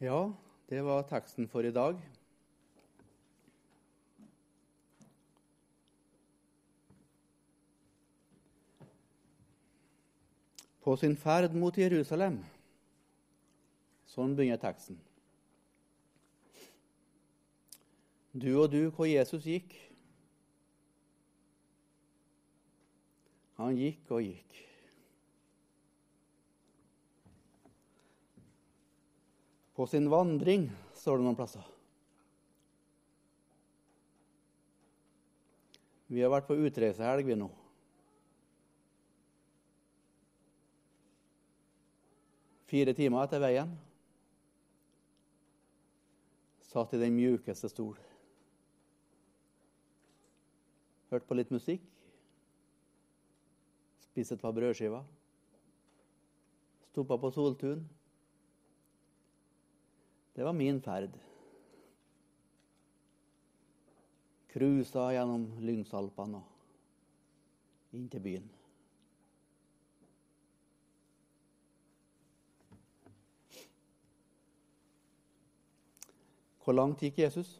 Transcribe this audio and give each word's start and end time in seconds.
Ja, 0.00 0.32
det 0.68 0.80
var 0.80 1.02
teksten 1.02 1.48
for 1.48 1.60
i 1.60 1.70
dag. 1.70 1.98
På 10.80 10.96
sin 10.96 11.16
ferd 11.20 11.52
mot 11.52 11.76
Jerusalem. 11.76 12.38
Sånn 14.08 14.32
begynner 14.38 14.62
teksten. 14.62 14.96
Du 18.32 18.48
og 18.54 18.70
du, 18.72 18.86
hvor 18.88 19.04
Jesus 19.04 19.44
gikk. 19.44 19.76
Han 23.60 23.76
gikk 23.76 24.16
og 24.16 24.24
gikk. 24.24 24.69
På 29.80 29.86
sin 29.86 30.10
vandring, 30.12 30.66
står 30.92 31.16
det 31.16 31.24
noen 31.24 31.36
plasser. 31.38 31.64
Vi 36.12 36.20
har 36.20 36.28
vært 36.28 36.44
på 36.50 36.56
utreisehelg, 36.60 37.24
vi 37.24 37.36
nå. 37.40 37.46
Fire 42.68 42.92
timer 42.98 43.24
etter 43.24 43.40
veien. 43.40 43.72
Satt 46.68 46.92
i 46.92 47.00
den 47.00 47.16
mjukeste 47.16 47.70
stol. 47.72 47.94
Hørt 51.08 51.24
på 51.24 51.38
litt 51.38 51.54
musikk. 51.56 51.88
Spist 54.10 54.36
et 54.36 54.44
par 54.44 54.52
brødskiver. 54.60 55.08
Stoppa 56.90 57.16
på 57.24 57.32
Soltun. 57.32 57.88
Det 60.40 60.44
var 60.44 60.52
min 60.52 60.80
ferd. 60.80 61.10
Cruisa 64.48 65.02
gjennom 65.12 65.42
Lyngsalpene 65.60 66.38
og 66.40 67.98
inn 67.98 68.06
til 68.08 68.22
byen. 68.24 68.46
Hvor 76.64 76.78
langt 76.78 77.04
gikk 77.04 77.20
Jesus? 77.20 77.52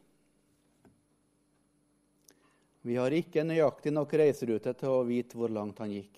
Vi 2.81 2.97
har 2.97 3.13
ikke 3.13 3.45
nøyaktig 3.45 3.93
nok 3.93 4.17
reiserute 4.25 4.73
til 4.73 4.97
å 4.97 5.05
vite 5.05 5.37
hvor 5.37 5.53
langt 5.53 5.85
han 5.85 5.93
gikk. 5.99 6.17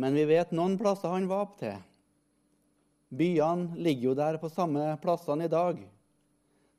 Men 0.00 0.16
vi 0.16 0.24
vet 0.32 0.56
noen 0.56 0.80
plasser 0.80 1.12
han 1.12 1.28
var 1.28 1.44
opp 1.44 1.60
til. 1.60 1.76
Byene 3.08 3.76
ligger 3.80 4.10
jo 4.10 4.14
der 4.14 4.36
på 4.40 4.50
samme 4.52 4.92
plassene 5.00 5.46
i 5.48 5.52
dag, 5.52 5.80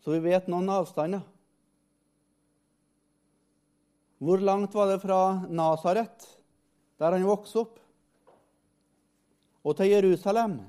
så 0.04 0.14
vi 0.14 0.22
vet 0.30 0.50
noen 0.52 0.70
avstander. 0.70 1.24
Hvor 4.20 4.42
langt 4.44 4.76
var 4.76 4.92
det 4.92 5.00
fra 5.02 5.20
Nasaret, 5.48 6.28
der 7.00 7.16
han 7.16 7.26
vokste 7.26 7.64
opp, 7.64 7.80
og 9.64 9.76
til 9.80 9.94
Jerusalem? 9.94 10.60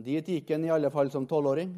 Dit 0.00 0.28
gikk 0.30 0.52
han 0.54 0.64
i 0.64 0.72
alle 0.72 0.90
fall 0.92 1.10
som 1.12 1.26
tolvåring. 1.28 1.72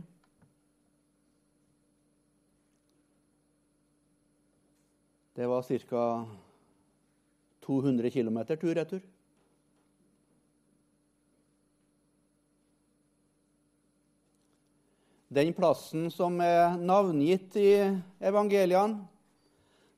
Det 5.33 5.49
var 5.49 5.65
ca. 5.65 6.05
200 7.63 8.11
km 8.11 8.39
tur-retur. 8.53 9.01
Den 15.33 15.55
plassen 15.57 16.11
som 16.13 16.35
er 16.45 16.75
navngitt 16.77 17.55
i 17.57 17.71
evangeliene, 18.21 19.07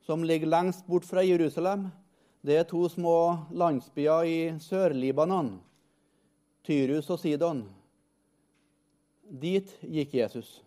som 0.07 0.23
ligger 0.23 0.47
lengst 0.47 0.85
bort 0.87 1.07
fra 1.09 1.25
Jerusalem, 1.27 1.89
det 2.45 2.59
er 2.61 2.69
to 2.69 2.85
små 2.93 3.17
landsbyer 3.51 4.29
i 4.31 4.37
Sør-Libanon, 4.63 5.57
Tyrus 6.63 7.11
og 7.11 7.19
Sidon. 7.19 7.65
Dit 9.27 9.75
gikk 9.83 10.15
Jesus. 10.21 10.61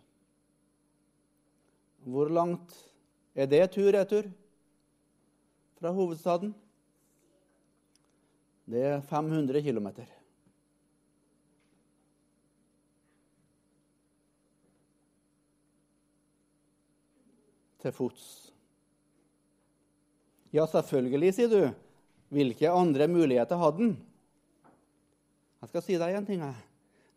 Hvor 2.04 2.28
langt 2.28 2.76
er 3.32 3.48
det 3.48 3.64
tur-retur 3.72 4.28
fra 5.80 5.94
hovedstaden? 5.96 6.52
Det 8.68 8.84
er 8.84 9.00
500 9.00 9.64
km. 9.64 9.92
Til 17.82 17.94
fots. 17.94 18.24
Ja, 20.54 20.64
selvfølgelig, 20.66 21.34
sier 21.36 21.52
du. 21.52 21.62
Hvilke 22.32 22.70
andre 22.72 23.08
muligheter 23.08 23.60
hadde 23.60 23.84
han? 23.84 23.94
Jeg 25.58 25.70
skal 25.72 25.84
si 25.84 25.96
deg 26.00 26.16
en 26.16 26.26
ting. 26.28 26.42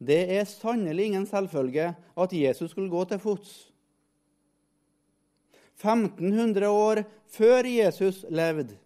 Det 0.02 0.22
er 0.34 0.48
sannelig 0.50 1.12
ingen 1.12 1.28
selvfølge 1.30 1.92
at 1.94 2.34
Jesus 2.34 2.72
skulle 2.74 2.92
gå 2.92 3.04
til 3.10 3.22
fots. 3.22 3.52
1500 5.82 6.70
år 6.70 7.04
før 7.32 7.68
Jesus 7.70 8.24
levde. 8.30 8.78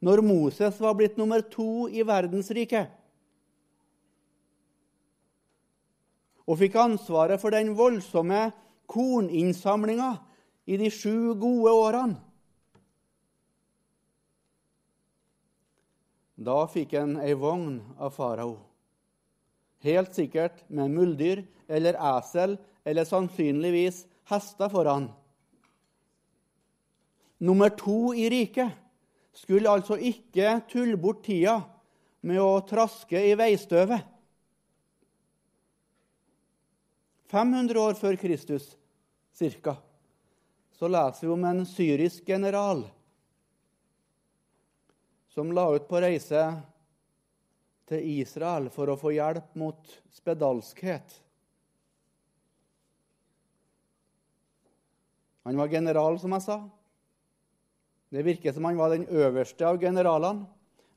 Når 0.00 0.22
Moses 0.24 0.78
var 0.80 0.96
blitt 0.96 1.18
nummer 1.20 1.42
to 1.44 1.86
i 1.92 2.02
verdensriket 2.06 2.96
og 6.50 6.56
fikk 6.58 6.78
ansvaret 6.80 7.38
for 7.38 7.54
den 7.54 7.74
voldsomme 7.78 8.48
korninnsamlinga 8.90 10.10
i 10.66 10.76
de 10.80 10.90
sju 10.90 11.34
gode 11.38 11.72
årene. 11.74 12.18
Da 16.40 16.64
fikk 16.72 16.94
han 16.96 17.18
ei 17.20 17.34
vogn 17.36 17.82
av 18.00 18.14
farao. 18.16 18.54
Helt 19.84 20.14
sikkert 20.16 20.62
med 20.72 20.92
muldyr 20.94 21.42
eller 21.68 21.98
esel 22.16 22.56
eller 22.84 23.04
sannsynligvis 23.04 24.06
hester 24.30 24.72
foran. 24.72 25.10
Nummer 27.44 27.68
to 27.76 28.14
i 28.16 28.28
riket 28.32 28.72
skulle 29.36 29.68
altså 29.70 29.96
ikke 29.96 30.58
tulle 30.72 30.96
bort 31.00 31.22
tida 31.28 31.58
med 32.24 32.40
å 32.40 32.60
traske 32.68 33.20
i 33.20 33.36
veistøvet. 33.36 34.00
500 37.30 37.78
år 37.78 37.94
før 38.00 38.16
Kristus 38.20 38.72
cirka, 39.32 39.76
så 40.72 40.88
leser 40.88 41.26
vi 41.26 41.32
om 41.32 41.44
en 41.44 41.64
syrisk 41.66 42.28
general 42.28 42.86
som 45.30 45.52
la 45.52 45.66
ut 45.74 45.88
på 45.88 46.00
reise 46.02 46.42
til 47.90 48.06
Israel 48.20 48.68
for 48.74 48.90
å 48.90 48.98
få 48.98 49.12
hjelp 49.14 49.54
mot 49.58 49.92
spedalskhet. 50.14 51.14
Han 55.48 55.58
var 55.58 55.72
general, 55.72 56.18
som 56.20 56.34
jeg 56.36 56.44
sa. 56.44 56.58
Det 58.10 58.22
virker 58.26 58.52
som 58.52 58.66
han 58.68 58.78
var 58.78 58.92
den 58.92 59.06
øverste 59.08 59.66
av 59.66 59.78
generalene. 59.82 60.46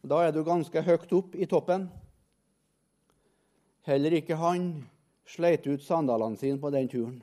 Da 0.04 0.20
er 0.26 0.34
du 0.36 0.42
ganske 0.44 0.82
høyt 0.84 1.14
opp 1.16 1.36
i 1.40 1.48
toppen. 1.48 1.88
Heller 3.88 4.18
ikke 4.20 4.36
han 4.40 4.74
sleit 5.30 5.64
ut 5.68 5.84
sandalene 5.86 6.38
sine 6.40 6.60
på 6.60 6.72
den 6.74 6.90
turen. 6.92 7.22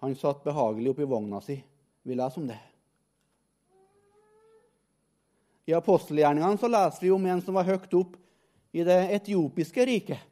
Han 0.00 0.16
satt 0.16 0.44
behagelig 0.44 0.90
oppi 0.90 1.04
vogna 1.04 1.40
si. 1.44 1.58
Vi 2.02 2.14
leser 2.14 2.40
om 2.40 2.48
det. 2.48 2.58
I 5.68 5.76
apostelgjerningene 5.76 6.58
så 6.58 6.68
leser 6.68 7.04
vi 7.04 7.12
om 7.14 7.26
en 7.26 7.42
som 7.44 7.54
var 7.54 7.68
høyt 7.68 7.92
opp 7.94 8.16
i 8.72 8.84
det 8.86 8.98
etiopiske 9.14 9.84
riket. 9.86 10.22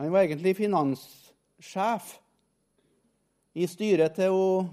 Han 0.00 0.10
var 0.10 0.24
egentlig 0.24 0.56
finanssjef 0.56 2.14
i 3.52 3.66
styret 3.68 4.16
til, 4.16 4.64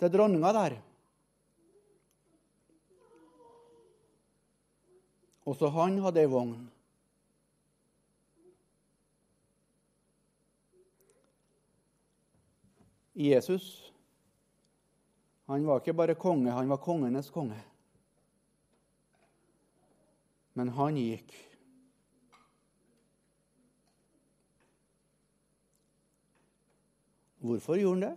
til 0.00 0.12
dronninga 0.14 0.52
der. 0.56 0.76
Også 5.50 5.68
han 5.74 5.98
hadde 6.00 6.24
ei 6.24 6.30
vogn. 6.30 6.56
Jesus 13.20 13.90
han 15.50 15.66
var 15.66 15.80
ikke 15.80 15.96
bare 15.98 16.14
konge, 16.14 16.52
han 16.54 16.68
var 16.70 16.78
kongenes 16.78 17.26
konge. 17.34 17.58
Men 20.54 20.68
han 20.76 20.94
gikk. 20.94 21.34
Hvorfor 27.42 27.80
gjorde 27.82 27.96
han 27.96 28.04
det? 28.06 28.12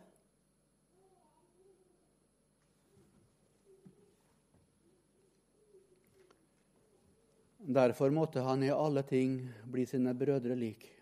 Derfor 7.82 8.14
måtte 8.14 8.46
han 8.46 8.62
i 8.62 8.70
alle 8.70 9.02
ting 9.10 9.40
bli 9.66 9.90
sine 9.90 10.14
brødre 10.14 10.54
lik. 10.54 10.93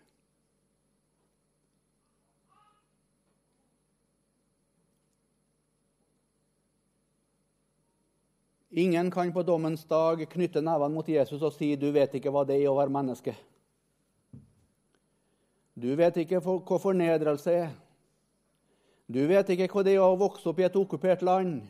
Ingen 8.74 9.10
kan 9.10 9.32
på 9.32 9.42
dommens 9.44 9.84
dag 9.84 10.22
knytte 10.32 10.62
nevene 10.64 10.94
mot 10.94 11.08
Jesus 11.08 11.42
og 11.42 11.52
si 11.52 11.74
'du 11.76 11.90
vet 11.92 12.14
ikke 12.14 12.30
hva 12.32 12.46
det 12.48 12.56
er 12.56 12.70
å 12.70 12.76
være 12.78 12.88
menneske'. 12.88 13.34
Du 15.76 15.94
vet 15.96 16.16
ikke 16.16 16.40
hva 16.40 16.78
fornedrelse 16.78 17.52
er. 17.52 17.70
Du 19.12 19.26
vet 19.26 19.48
ikke 19.48 19.68
hva 19.68 19.82
det 19.84 19.94
er 19.94 20.00
å 20.00 20.16
vokse 20.16 20.48
opp 20.48 20.58
i 20.58 20.64
et 20.64 20.76
okkupert 20.76 21.22
land. 21.22 21.62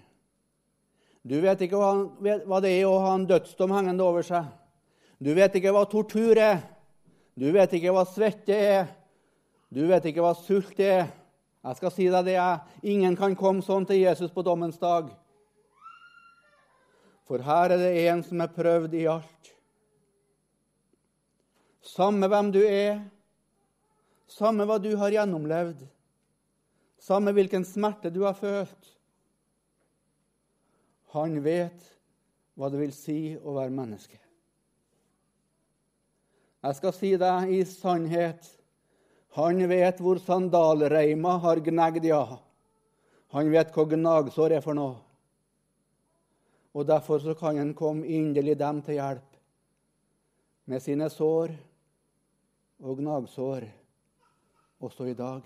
Du 1.23 1.41
vet 1.41 1.61
ikke 1.61 1.77
hva 1.77 2.61
det 2.61 2.71
er 2.71 2.87
å 2.87 2.99
ha 2.99 3.15
en 3.15 3.27
dødsdom 3.27 3.71
hengende 3.71 4.05
over 4.05 4.23
seg. 4.23 4.45
Du 5.19 5.35
vet 5.35 5.55
ikke 5.55 5.73
hva 5.73 5.85
tortur 5.91 6.39
er. 6.39 6.63
Du 7.35 7.51
vet 7.53 7.73
ikke 7.73 7.91
hva 7.95 8.05
svette 8.07 8.55
er. 8.55 8.87
Du 9.71 9.87
vet 9.87 10.05
ikke 10.05 10.23
hva 10.23 10.35
sult 10.35 10.79
er. 10.79 11.07
Jeg 11.63 11.77
skal 11.77 11.91
si 11.91 12.09
deg 12.11 12.25
det. 12.27 12.39
Ingen 12.83 13.17
kan 13.17 13.35
komme 13.35 13.63
sånn 13.63 13.87
til 13.87 14.03
Jesus 14.03 14.31
på 14.31 14.43
dommens 14.43 14.79
dag. 14.79 15.11
For 17.29 17.43
her 17.45 17.75
er 17.75 17.81
det 17.81 17.93
en 18.07 18.23
som 18.27 18.43
er 18.43 18.55
prøvd 18.55 18.95
i 18.99 19.07
alt. 19.11 19.51
Samme 21.83 22.29
hvem 22.31 22.51
du 22.55 22.61
er, 22.63 23.03
samme 24.31 24.67
hva 24.69 24.79
du 24.83 24.93
har 24.99 25.15
gjennomlevd, 25.15 25.83
samme 27.03 27.35
hvilken 27.35 27.67
smerte 27.67 28.13
du 28.15 28.23
har 28.27 28.39
følt. 28.39 28.91
Han 31.13 31.41
vet 31.45 31.89
hva 32.57 32.71
det 32.73 32.81
vil 32.81 32.95
si 32.97 33.21
å 33.37 33.57
være 33.59 33.75
menneske. 33.75 34.19
Jeg 36.63 36.79
skal 36.79 36.95
si 36.95 37.11
deg 37.19 37.51
i 37.51 37.63
sannhet 37.67 38.47
han 39.33 39.63
vet 39.69 40.01
hvor 40.03 40.19
sandalreima 40.21 41.39
har 41.41 41.61
gnagd, 41.65 42.05
ja. 42.05 42.27
Han 43.33 43.49
vet 43.53 43.71
hva 43.73 43.87
gnagsår 43.89 44.59
er 44.59 44.65
for 44.65 44.77
noe. 44.77 44.99
Og 46.73 46.87
Derfor 46.87 47.19
så 47.19 47.35
kan 47.35 47.57
han 47.57 47.75
komme 47.75 48.07
inderlig 48.07 48.59
dem 48.59 48.83
til 48.83 48.95
hjelp 48.95 49.37
med 50.65 50.81
sine 50.81 51.09
sår 51.11 51.53
og 52.81 52.97
gnagsår 52.99 53.67
også 54.81 55.05
i 55.11 55.15
dag. 55.15 55.43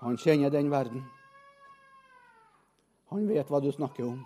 Han 0.00 0.18
kjenner 0.18 0.50
den 0.50 0.70
verden. 0.70 1.04
Han 3.08 3.28
vet 3.28 3.48
hva 3.48 3.60
du 3.62 3.70
snakker 3.72 4.04
om. 4.08 4.18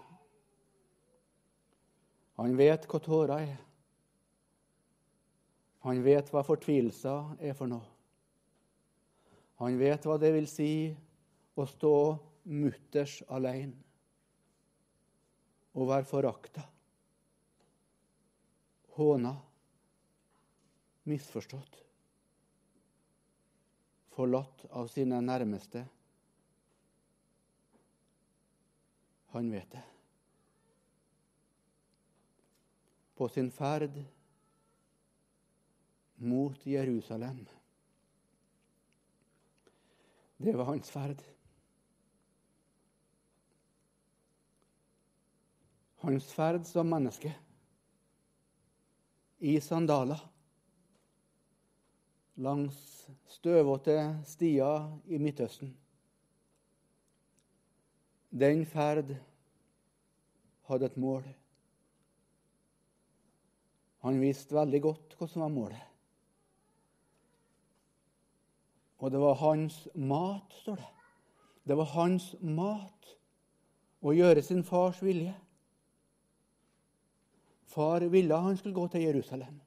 Han 2.40 2.56
vet 2.58 2.88
hva 2.88 3.00
tårer 3.04 3.36
er. 3.36 3.54
Han 5.84 6.02
vet 6.04 6.28
hva 6.32 6.42
fortvilelser 6.46 7.36
er 7.42 7.54
for 7.58 7.70
noe. 7.70 7.84
Han 9.62 9.78
vet 9.78 10.04
hva 10.06 10.16
det 10.18 10.32
vil 10.34 10.48
si 10.50 10.72
å 11.54 11.66
stå 11.68 11.96
mutters 12.48 13.20
alene 13.28 13.91
å 15.72 15.86
være 15.88 16.08
forakta, 16.08 16.64
håna, 18.96 19.32
misforstått, 21.08 21.78
forlatt 24.12 24.66
av 24.70 24.90
sine 24.92 25.20
nærmeste. 25.24 25.86
Han 29.32 29.48
vet 29.48 29.70
det. 29.72 29.82
På 33.16 33.28
sin 33.32 33.48
ferd 33.54 33.96
mot 36.20 36.66
Jerusalem. 36.66 37.46
Det 40.36 40.52
var 40.52 40.64
hans 40.64 40.90
ferd. 40.90 41.22
Hans 46.02 46.26
ferd 46.34 46.66
som 46.66 46.88
menneske 46.90 47.30
i 49.42 49.56
sandaler 49.62 50.20
langs 52.42 52.76
støvete 53.30 53.96
stier 54.26 54.88
i 55.06 55.18
Midtøsten. 55.22 55.72
Den 58.32 58.64
ferd 58.66 59.12
hadde 60.70 60.88
et 60.88 60.96
mål. 60.96 61.26
Han 64.02 64.18
visste 64.22 64.56
veldig 64.56 64.80
godt 64.82 65.16
hva 65.18 65.28
som 65.30 65.44
var 65.44 65.52
målet. 65.54 65.88
Og 69.02 69.10
det 69.10 69.18
var 69.18 69.38
hans 69.42 69.76
mat, 69.94 70.54
står 70.62 70.78
det. 70.78 70.90
Det 71.66 71.76
var 71.78 71.90
hans 71.94 72.32
mat 72.40 73.14
å 74.02 74.14
gjøre 74.14 74.42
sin 74.42 74.62
fars 74.66 75.02
vilje. 75.02 75.34
Far 77.72 78.04
ville 78.12 78.36
han 78.36 78.56
skulle 78.56 78.76
gå 78.76 78.86
til 78.92 79.06
Jerusalem. 79.06 79.60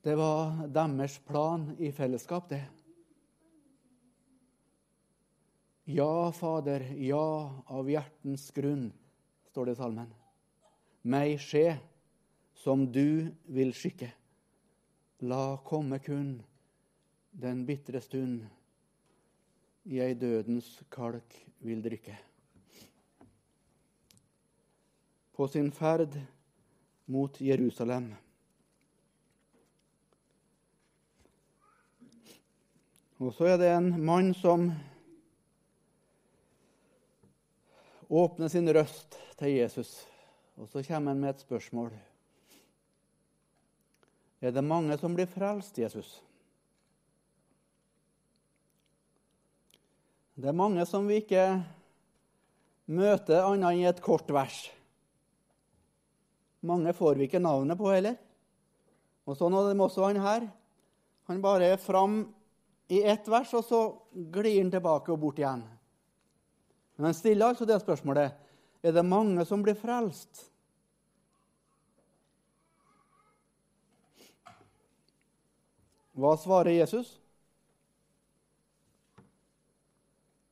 Det 0.00 0.14
var 0.16 0.62
deres 0.72 1.18
plan 1.28 1.66
i 1.78 1.90
fellesskap, 1.92 2.48
det. 2.48 2.62
Ja, 5.84 6.30
Fader, 6.32 6.86
ja, 6.96 7.52
av 7.68 7.90
hjertens 7.90 8.46
grunn, 8.56 8.86
står 9.50 9.68
det 9.68 9.74
i 9.76 9.80
salmen. 9.82 10.14
Meg 11.02 11.36
skje 11.42 11.74
som 12.62 12.86
du 12.92 13.28
vil 13.52 13.74
skikke. 13.76 14.08
La 15.28 15.58
komme 15.66 16.00
kun 16.00 16.38
den 17.36 17.66
bitre 17.68 18.00
stund 18.00 18.46
jeg 19.84 20.16
dødens 20.20 20.78
kalk 20.92 21.36
vil 21.64 21.84
drikke. 21.84 22.16
På 25.40 25.48
sin 25.48 25.70
ferd 25.72 26.20
mot 27.04 27.38
Jerusalem. 27.40 28.10
Og 33.16 33.30
så 33.32 33.46
er 33.48 33.54
det 33.56 33.70
en 33.72 33.86
mann 34.04 34.34
som 34.36 34.66
åpner 38.04 38.52
sin 38.52 38.68
røst 38.68 39.16
til 39.40 39.54
Jesus, 39.54 39.94
og 40.60 40.68
så 40.68 40.82
kommer 40.84 41.14
han 41.14 41.22
med 41.22 41.32
et 41.32 41.40
spørsmål. 41.46 41.94
Er 44.44 44.52
det 44.52 44.64
mange 44.64 44.98
som 45.00 45.16
blir 45.16 45.30
frelst, 45.30 45.80
Jesus? 45.80 46.10
Det 50.36 50.52
er 50.52 50.60
mange 50.60 50.84
som 50.84 51.08
vi 51.08 51.22
ikke 51.22 51.46
møter 52.92 53.40
annet 53.46 53.70
enn 53.70 53.80
i 53.86 53.88
et 53.88 54.04
kort 54.04 54.28
vers. 54.28 54.60
Mange 56.60 56.92
får 56.92 57.16
vi 57.16 57.28
ikke 57.28 57.40
navnet 57.40 57.78
på 57.78 57.88
heller. 57.92 58.18
Og 59.28 59.36
Sånn 59.38 59.54
er 59.56 59.70
det 59.70 59.80
også 59.80 60.08
han 60.08 60.20
her. 60.20 60.46
Han 61.30 61.42
bare 61.42 61.72
er 61.72 61.80
fram 61.80 62.22
i 62.90 63.02
ett 63.06 63.28
vers, 63.30 63.52
og 63.54 63.64
så 63.64 63.80
glir 64.34 64.58
han 64.58 64.72
tilbake 64.72 65.12
og 65.14 65.20
bort 65.22 65.38
igjen. 65.38 65.62
Men 66.96 67.10
han 67.10 67.16
stiller 67.16 67.52
altså 67.52 67.68
det 67.68 67.78
spørsmålet 67.80 68.34
er 68.82 68.96
det 68.96 69.04
mange 69.06 69.44
som 69.48 69.62
blir 69.62 69.78
frelst. 69.78 70.48
Hva 76.20 76.34
svarer 76.36 76.74
Jesus? 76.74 77.14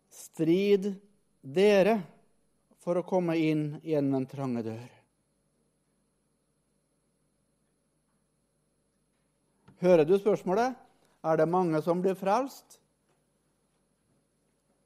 Strid 0.08 0.94
dere 1.42 1.98
for 2.80 3.00
å 3.00 3.04
komme 3.04 3.36
inn 3.36 3.74
gjennom 3.82 4.22
den 4.22 4.30
trange 4.30 4.64
dør. 4.70 4.97
Hører 9.78 10.04
du 10.04 10.16
spørsmålet? 10.18 10.74
Er 11.22 11.38
det 11.38 11.48
mange 11.50 11.80
som 11.82 12.02
blir 12.02 12.16
frelst? 12.18 12.78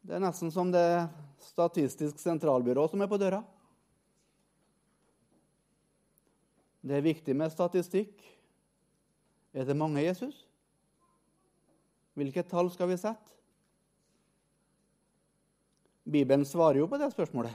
Det 0.03 0.17
er 0.17 0.25
nesten 0.25 0.51
som 0.53 0.73
det 0.73 0.87
Statistisk 1.43 2.21
sentralbyrå 2.23 2.85
som 2.87 3.03
er 3.03 3.09
på 3.11 3.19
døra. 3.19 3.41
Det 6.83 6.95
er 6.99 7.05
viktig 7.05 7.35
med 7.39 7.51
statistikk. 7.51 8.15
Er 9.55 9.67
det 9.67 9.77
mange 9.79 10.03
Jesus? 10.05 10.45
Hvilket 12.15 12.51
tall 12.51 12.71
skal 12.71 12.91
vi 12.93 13.01
sette? 13.01 13.29
Bibelen 16.03 16.47
svarer 16.47 16.81
jo 16.83 16.89
på 16.91 16.99
det 16.99 17.11
spørsmålet. 17.13 17.55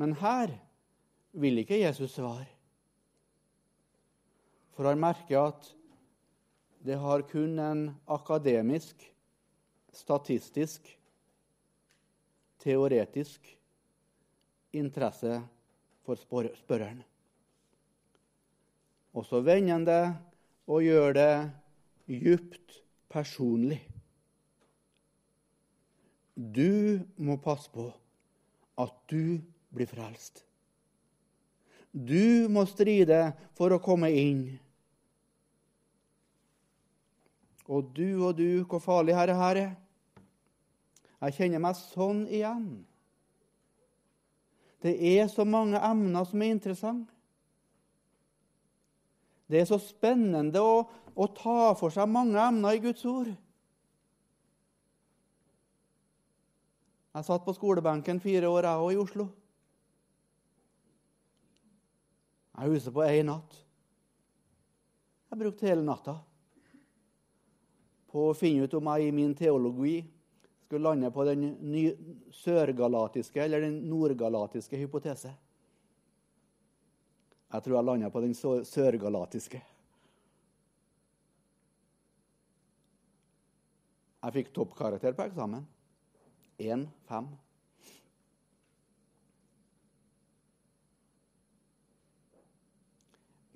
Men 0.00 0.16
her 0.20 0.56
vil 1.32 1.62
ikke 1.62 1.80
Jesus 1.80 2.16
svare. 2.16 2.53
For 4.74 4.90
han 4.90 5.00
merker 5.00 5.50
at 5.52 5.70
det 6.84 6.98
har 7.00 7.24
kun 7.30 7.58
en 7.62 7.86
akademisk, 8.10 8.98
statistisk, 9.94 10.88
teoretisk 12.60 13.46
interesse 14.74 15.38
for 16.04 16.18
spørreren. 16.18 17.02
Og 19.14 19.26
så 19.28 19.40
vender 19.46 19.76
han 19.76 19.86
det 19.86 20.04
og 20.66 20.82
gjør 20.82 21.14
det 21.16 21.34
djupt 22.10 22.80
personlig. 23.08 23.80
Du 26.34 26.98
må 27.16 27.38
passe 27.38 27.70
på 27.70 27.86
at 28.82 28.94
du 29.10 29.38
blir 29.74 29.86
frelst. 29.86 30.42
Du 31.94 32.50
må 32.50 32.64
stride 32.66 33.28
for 33.54 33.70
å 33.70 33.78
komme 33.82 34.10
inn. 34.10 34.48
Og 37.68 37.94
du 37.96 38.26
og 38.26 38.36
du, 38.36 38.64
hvor 38.68 38.82
farlig 38.82 39.16
herre 39.16 39.36
her 39.38 39.60
er. 39.60 39.70
Jeg 41.24 41.36
kjenner 41.38 41.62
meg 41.64 41.78
sånn 41.78 42.26
igjen. 42.28 42.66
Det 44.84 44.92
er 45.14 45.30
så 45.32 45.46
mange 45.48 45.80
emner 45.80 46.26
som 46.28 46.42
er 46.44 46.52
interessante. 46.52 47.08
Det 49.48 49.60
er 49.60 49.68
så 49.68 49.78
spennende 49.80 50.60
å, 50.60 50.82
å 51.14 51.26
ta 51.36 51.72
for 51.78 51.92
seg 51.92 52.10
mange 52.10 52.40
emner 52.40 52.76
i 52.76 52.82
Guds 52.84 53.04
ord. 53.08 53.30
Jeg 57.14 57.26
satt 57.28 57.44
på 57.46 57.54
skolebenken 57.56 58.20
fire 58.20 58.50
år, 58.50 58.66
jeg 58.66 58.84
òg, 58.84 58.92
i 58.92 59.00
Oslo. 59.00 59.26
Jeg 62.54 62.72
husker 62.74 62.94
på 62.96 63.04
én 63.06 63.28
natt. 63.30 63.56
Jeg 65.30 65.40
brukte 65.40 65.68
hele 65.68 65.84
natta 65.86 66.18
på 68.14 68.28
å 68.30 68.34
finne 68.38 68.68
ut 68.68 68.74
om 68.78 68.92
jeg 68.92 69.08
i 69.08 69.14
min 69.14 69.32
teologi 69.34 69.96
skulle 70.64 70.86
lande 70.86 71.10
på 71.10 71.24
den 71.26 71.48
sørgalatiske 72.30 73.42
eller 73.42 73.64
den 73.66 73.80
nordgalatiske 73.90 74.78
hypotese. 74.78 75.32
Jeg 77.54 77.64
tror 77.64 77.76
jeg 77.76 77.86
landa 77.88 78.10
på 78.14 78.22
den 78.22 78.36
sørgalatiske. 78.38 79.60
Jeg 84.24 84.36
fikk 84.38 84.54
toppkarakter 84.56 85.12
på 85.18 85.26
eksamen. 85.26 85.66
1-5. 86.62 87.26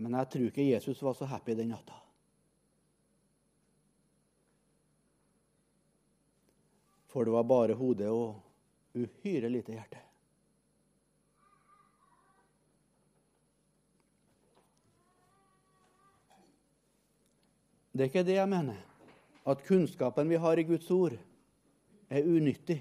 Men 0.03 0.19
jeg 0.19 0.31
tror 0.35 0.50
ikke 0.50 0.67
Jesus 0.67 1.00
var 1.03 1.17
så 1.19 1.31
happy 1.31 1.55
den 1.59 1.73
natta. 1.75 2.08
For 7.09 7.25
det 7.25 7.33
var 7.33 7.49
bare 7.49 7.77
hodet 7.79 8.11
og 8.12 8.37
uhyre 8.99 9.49
lite 9.49 9.73
hjerte. 9.73 10.03
Det 17.99 18.05
er 18.05 18.11
ikke 18.12 18.23
det 18.29 18.37
jeg 18.37 18.49
mener, 18.49 18.77
at 19.49 19.62
kunnskapen 19.67 20.29
vi 20.31 20.38
har 20.38 20.61
i 20.61 20.62
Guds 20.62 20.91
ord, 20.95 21.17
er 22.09 22.23
unyttig. 22.23 22.79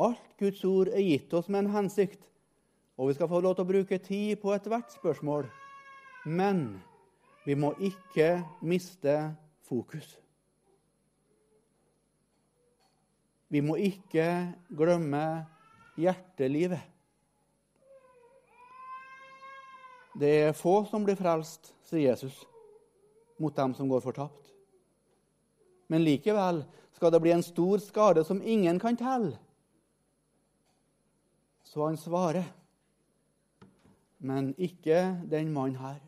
Alt 0.00 0.38
Guds 0.40 0.62
ord 0.64 0.88
er 0.88 1.04
gitt 1.04 1.34
oss 1.36 1.50
med 1.52 1.66
en 1.66 1.74
hensikt, 1.74 2.22
og 2.96 3.10
vi 3.10 3.16
skal 3.18 3.28
få 3.28 3.42
lov 3.44 3.58
til 3.58 3.66
å 3.66 3.68
bruke 3.68 3.98
tid 4.00 4.40
på 4.40 4.54
ethvert 4.54 4.94
spørsmål. 4.94 5.50
Men 6.24 6.80
vi 7.44 7.58
må 7.58 7.74
ikke 7.76 8.38
miste 8.64 9.34
fokus. 9.68 10.16
Vi 13.52 13.60
må 13.60 13.76
ikke 13.76 14.24
glemme 14.72 15.22
hjertelivet. 16.00 16.80
Det 20.16 20.30
er 20.46 20.56
få 20.56 20.82
som 20.88 21.04
blir 21.04 21.16
frelst, 21.16 21.72
sier 21.88 22.12
Jesus, 22.12 22.36
mot 23.40 23.52
dem 23.56 23.74
som 23.76 23.88
går 23.92 24.00
fortapt. 24.04 24.48
Men 25.92 26.04
likevel 26.04 26.62
skal 26.96 27.12
det 27.12 27.20
bli 27.24 27.34
en 27.34 27.44
stor 27.44 27.80
skade 27.84 28.24
som 28.24 28.40
ingen 28.40 28.80
kan 28.80 28.96
telle. 28.96 29.36
Så 31.64 31.84
han 31.84 31.96
svarer, 32.00 32.48
men 34.20 34.52
ikke 34.60 34.98
den 35.28 35.52
mannen 35.52 35.80
her. 35.80 36.00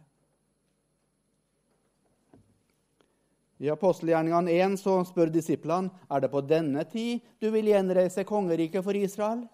I 3.63 3.71
apostelgjerningene 3.71 4.51
1 4.51 4.79
så 4.83 4.97
spør 5.07 5.31
disiplene 5.31 5.93
er 6.11 6.25
det 6.25 6.31
på 6.33 6.43
denne 6.43 6.83
tid 6.91 7.23
du 7.39 7.51
vil 7.55 7.71
gjenreise 7.71 8.25
kongeriket 8.27 8.83
for 8.83 8.99
Israel. 8.99 9.45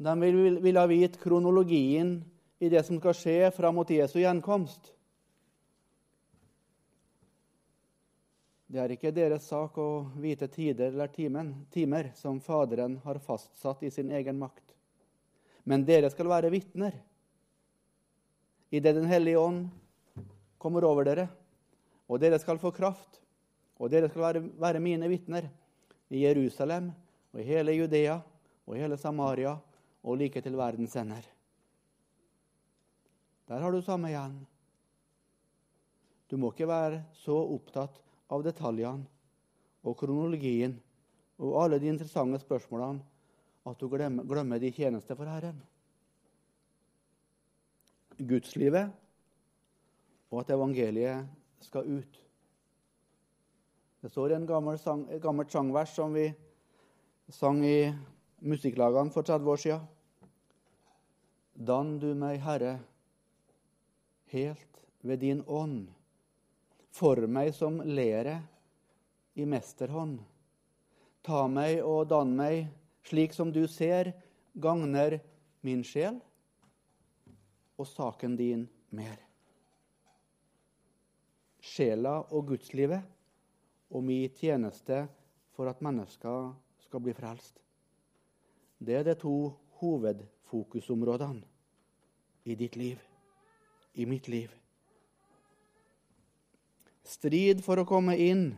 De 0.00 0.14
vil, 0.18 0.58
vil 0.64 0.80
ha 0.80 0.86
vite 0.90 1.20
kronologien 1.20 2.16
i 2.58 2.68
det 2.72 2.82
som 2.86 2.98
skal 2.98 3.14
skje 3.16 3.36
fram 3.54 3.76
mot 3.78 3.90
Jesu 3.90 4.18
gjenkomst. 4.20 4.90
Det 8.70 8.78
er 8.78 8.92
ikke 8.94 9.10
deres 9.14 9.48
sak 9.50 9.78
å 9.82 10.06
vite 10.22 10.46
tider 10.50 10.92
eller 10.92 11.10
timen, 11.10 11.52
timer 11.74 12.12
som 12.14 12.38
Faderen 12.42 13.00
har 13.04 13.18
fastsatt 13.18 13.82
i 13.82 13.90
sin 13.90 14.12
egen 14.14 14.38
makt. 14.38 14.62
Men 15.66 15.82
dere 15.86 16.10
skal 16.10 16.30
være 16.30 16.52
vitner 16.54 16.94
idet 18.70 18.94
Den 18.94 19.10
hellige 19.10 19.38
ånd 19.38 19.66
kommer 20.58 20.86
over 20.86 21.04
dere 21.04 21.26
og 22.10 22.18
dere 22.18 22.40
skal 22.42 22.58
få 22.58 22.72
kraft, 22.74 23.20
og 23.78 23.90
dere 23.92 24.10
skal 24.10 24.24
være, 24.24 24.42
være 24.58 24.82
mine 24.82 25.08
vitner 25.08 25.46
i 26.10 26.24
Jerusalem 26.24 26.90
og 27.30 27.40
i 27.40 27.46
hele 27.46 27.76
Judea 27.78 28.18
og 28.66 28.74
i 28.74 28.80
hele 28.82 28.98
Samaria 28.98 29.54
og 30.02 30.18
like 30.18 30.42
til 30.42 30.58
verdens 30.58 30.96
ender. 30.98 31.22
Der 33.48 33.62
har 33.62 33.72
du 33.72 33.80
samme 33.82 34.10
igjen. 34.10 34.36
Du 36.30 36.36
må 36.38 36.52
ikke 36.52 36.68
være 36.70 37.00
så 37.22 37.34
opptatt 37.34 37.96
av 38.30 38.44
detaljene 38.46 39.06
og 39.86 39.96
kronologien 39.98 40.76
og 41.40 41.56
alle 41.62 41.80
de 41.80 41.88
interessante 41.90 42.42
spørsmålene 42.42 43.00
at 43.70 43.80
du 43.80 43.88
glemmer, 43.92 44.26
glemmer 44.26 44.58
de 44.58 44.70
tjeneste 44.74 45.14
for 45.16 45.28
Herren. 45.30 45.58
Gudslivet 48.18 48.90
og 50.30 50.42
at 50.42 50.52
evangeliet 50.54 51.39
skal 51.60 51.84
ut. 51.84 52.20
Det 54.00 54.08
står 54.08 54.32
en 54.32 54.46
gammel 54.48 54.78
sang, 54.80 55.04
et 55.10 55.22
gammelt 55.22 55.52
sangvers 55.52 55.92
som 55.94 56.14
vi 56.16 56.30
sang 57.28 57.60
i 57.64 57.92
musikklagene 58.40 59.12
for 59.12 59.26
30 59.26 59.50
år 59.52 59.60
siden. 59.60 59.86
Dann 61.54 61.98
du 62.00 62.14
meg, 62.16 62.40
Herre, 62.40 62.78
helt 64.32 64.80
ved 65.04 65.20
din 65.20 65.44
ånd. 65.46 65.90
For 66.96 67.20
meg 67.28 67.52
som 67.54 67.78
lere 67.84 68.40
i 69.36 69.44
mesterhånd. 69.44 70.18
Ta 71.22 71.44
meg 71.52 71.84
og 71.84 72.08
dann 72.10 72.32
meg 72.36 72.70
slik 73.06 73.36
som 73.36 73.52
du 73.52 73.66
ser 73.68 74.14
gagner 74.56 75.20
min 75.60 75.84
sjel 75.84 76.16
og 77.76 77.88
saken 77.88 78.36
din 78.40 78.64
mer 78.96 79.29
sjela 81.80 82.18
og 82.28 82.50
gudslivet 82.50 83.00
og 83.88 84.04
min 84.04 84.28
tjeneste 84.36 85.06
for 85.56 85.70
at 85.70 85.80
mennesker 85.80 86.52
skal 86.84 87.00
bli 87.00 87.14
frelst. 87.16 87.56
Det 88.76 88.98
er 88.98 89.06
de 89.08 89.14
to 89.16 89.52
hovedfokusområdene 89.80 91.40
i 92.44 92.56
ditt 92.56 92.76
liv, 92.76 93.00
i 93.96 94.04
mitt 94.04 94.28
liv. 94.28 94.52
Strid 97.04 97.64
for 97.64 97.80
å 97.80 97.88
komme 97.88 98.18
inn 98.20 98.50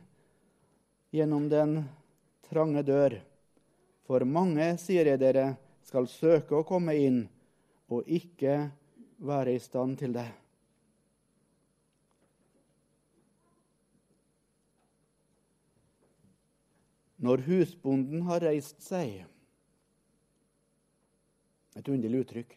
gjennom 1.14 1.46
den 1.50 1.78
trange 2.50 2.82
dør. 2.82 3.20
For 4.02 4.26
mange, 4.26 4.74
sier 4.82 5.14
jeg 5.14 5.22
dere, 5.22 5.52
skal 5.86 6.10
søke 6.10 6.58
å 6.58 6.66
komme 6.66 6.98
inn 6.98 7.24
og 7.92 8.02
ikke 8.06 8.66
være 9.22 9.54
i 9.54 9.62
stand 9.62 10.00
til 10.02 10.14
det. 10.18 10.41
Når 17.22 17.44
husbonden 17.46 18.24
har 18.26 18.42
reist 18.42 18.82
seg 18.82 19.22
Et 21.78 21.88
underlig 21.88 22.18
uttrykk. 22.26 22.50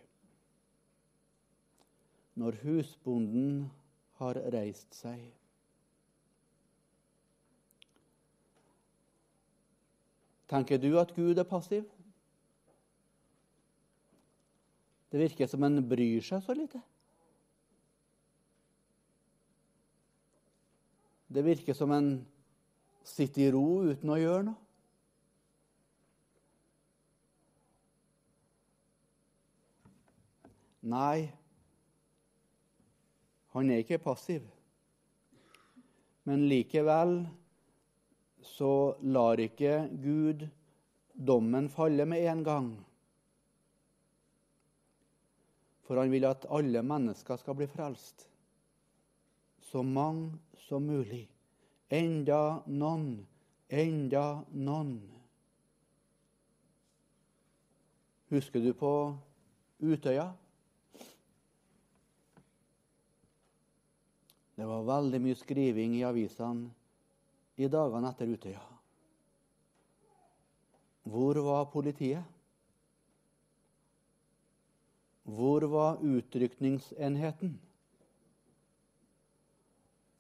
Når 2.36 2.58
husbonden 2.66 3.68
har 4.20 4.42
reist 4.52 4.98
seg 4.98 5.22
Tenker 10.46 10.78
du 10.78 10.92
at 11.02 11.14
Gud 11.16 11.40
er 11.42 11.48
passiv? 11.50 11.88
Det 15.10 15.22
virker 15.24 15.50
som 15.50 15.64
en 15.66 15.82
bryr 15.90 16.22
seg 16.22 16.44
så 16.46 16.54
lite. 16.54 16.82
Det 21.34 21.42
virker 21.46 21.74
som 21.74 21.92
en 21.96 22.10
sitte 23.06 23.46
i 23.46 23.50
ro 23.54 23.86
uten 23.86 24.12
å 24.12 24.20
gjøre 24.20 24.46
noe. 24.50 24.62
Nei, 30.86 31.26
han 33.56 33.72
er 33.74 33.82
ikke 33.82 33.98
passiv. 34.04 34.44
Men 36.30 36.46
likevel 36.50 37.24
så 38.46 38.94
lar 39.02 39.42
ikke 39.42 39.88
Gud 40.04 40.46
dommen 41.16 41.72
falle 41.74 42.06
med 42.06 42.28
en 42.30 42.44
gang. 42.46 42.70
For 45.86 46.02
han 46.02 46.14
vil 46.14 46.26
at 46.30 46.46
alle 46.54 46.82
mennesker 46.86 47.42
skal 47.42 47.58
bli 47.58 47.70
frelst. 47.70 48.28
Så 49.66 49.82
mange 49.82 50.38
som 50.68 50.86
mulig. 50.86 51.26
Enda 51.94 52.64
noen, 52.66 53.26
enda 53.70 54.44
noen. 54.52 54.96
Husker 58.34 58.64
du 58.64 58.72
på 58.74 58.92
Utøya? 59.86 60.32
Det 64.56 64.66
var 64.66 64.88
veldig 64.88 65.20
mye 65.22 65.38
skriving 65.38 65.98
i 66.00 66.06
avisene 66.08 66.72
i 67.60 67.68
dagene 67.72 68.10
etter 68.10 68.32
Utøya. 68.32 68.64
Hvor 71.06 71.38
var 71.46 71.68
politiet? 71.70 72.24
Hvor 75.26 75.66
var 75.70 76.02
utrykningsenheten? 76.02 77.60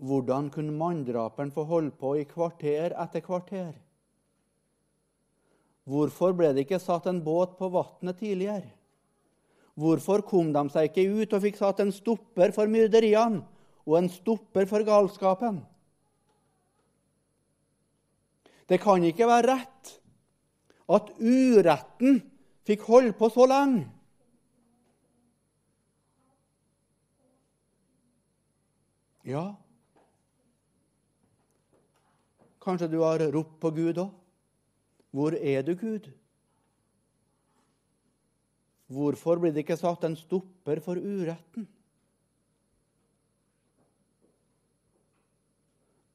Hvordan 0.06 0.52
kunne 0.54 0.76
manndraperen 0.76 1.54
få 1.54 1.66
holde 1.66 1.96
på 1.98 2.14
i 2.20 2.28
kvarter 2.30 2.94
etter 2.94 3.24
kvarter? 3.26 3.74
Hvorfor 5.86 6.34
ble 6.38 6.52
det 6.54 6.66
ikke 6.66 6.82
satt 6.82 7.08
en 7.10 7.24
båt 7.26 7.58
på 7.58 7.70
vannet 7.74 8.20
tidligere? 8.22 8.70
Hvorfor 9.76 10.22
kom 10.26 10.54
de 10.54 10.64
seg 10.72 10.90
ikke 10.90 11.10
ut 11.24 11.34
og 11.36 11.44
fikk 11.44 11.58
satt 11.60 11.82
en 11.84 11.94
stopper 11.94 12.54
for 12.56 12.70
myrderiene? 12.72 13.44
og 13.86 13.98
en 14.00 14.10
stopper 14.10 14.66
for 14.70 14.86
galskapen. 14.86 15.62
Det 18.66 18.80
kan 18.82 19.04
ikke 19.06 19.28
være 19.30 19.52
rett 19.54 19.92
at 20.96 21.12
uretten 21.22 22.24
fikk 22.66 22.88
holde 22.90 23.14
på 23.18 23.30
så 23.34 23.46
lenge. 23.50 23.86
Ja, 29.26 29.56
kanskje 32.66 32.90
du 32.92 33.00
har 33.04 33.22
ropt 33.34 33.60
på 33.62 33.72
Gud 33.76 34.02
òg? 34.02 34.14
Hvor 35.16 35.36
er 35.38 35.64
du, 35.64 35.76
Gud? 35.80 36.10
Hvorfor 38.92 39.40
blir 39.40 39.54
det 39.54 39.64
ikke 39.64 39.78
satt 39.80 40.04
en 40.06 40.18
stopper 40.20 40.82
for 40.84 41.00
uretten? 41.00 41.70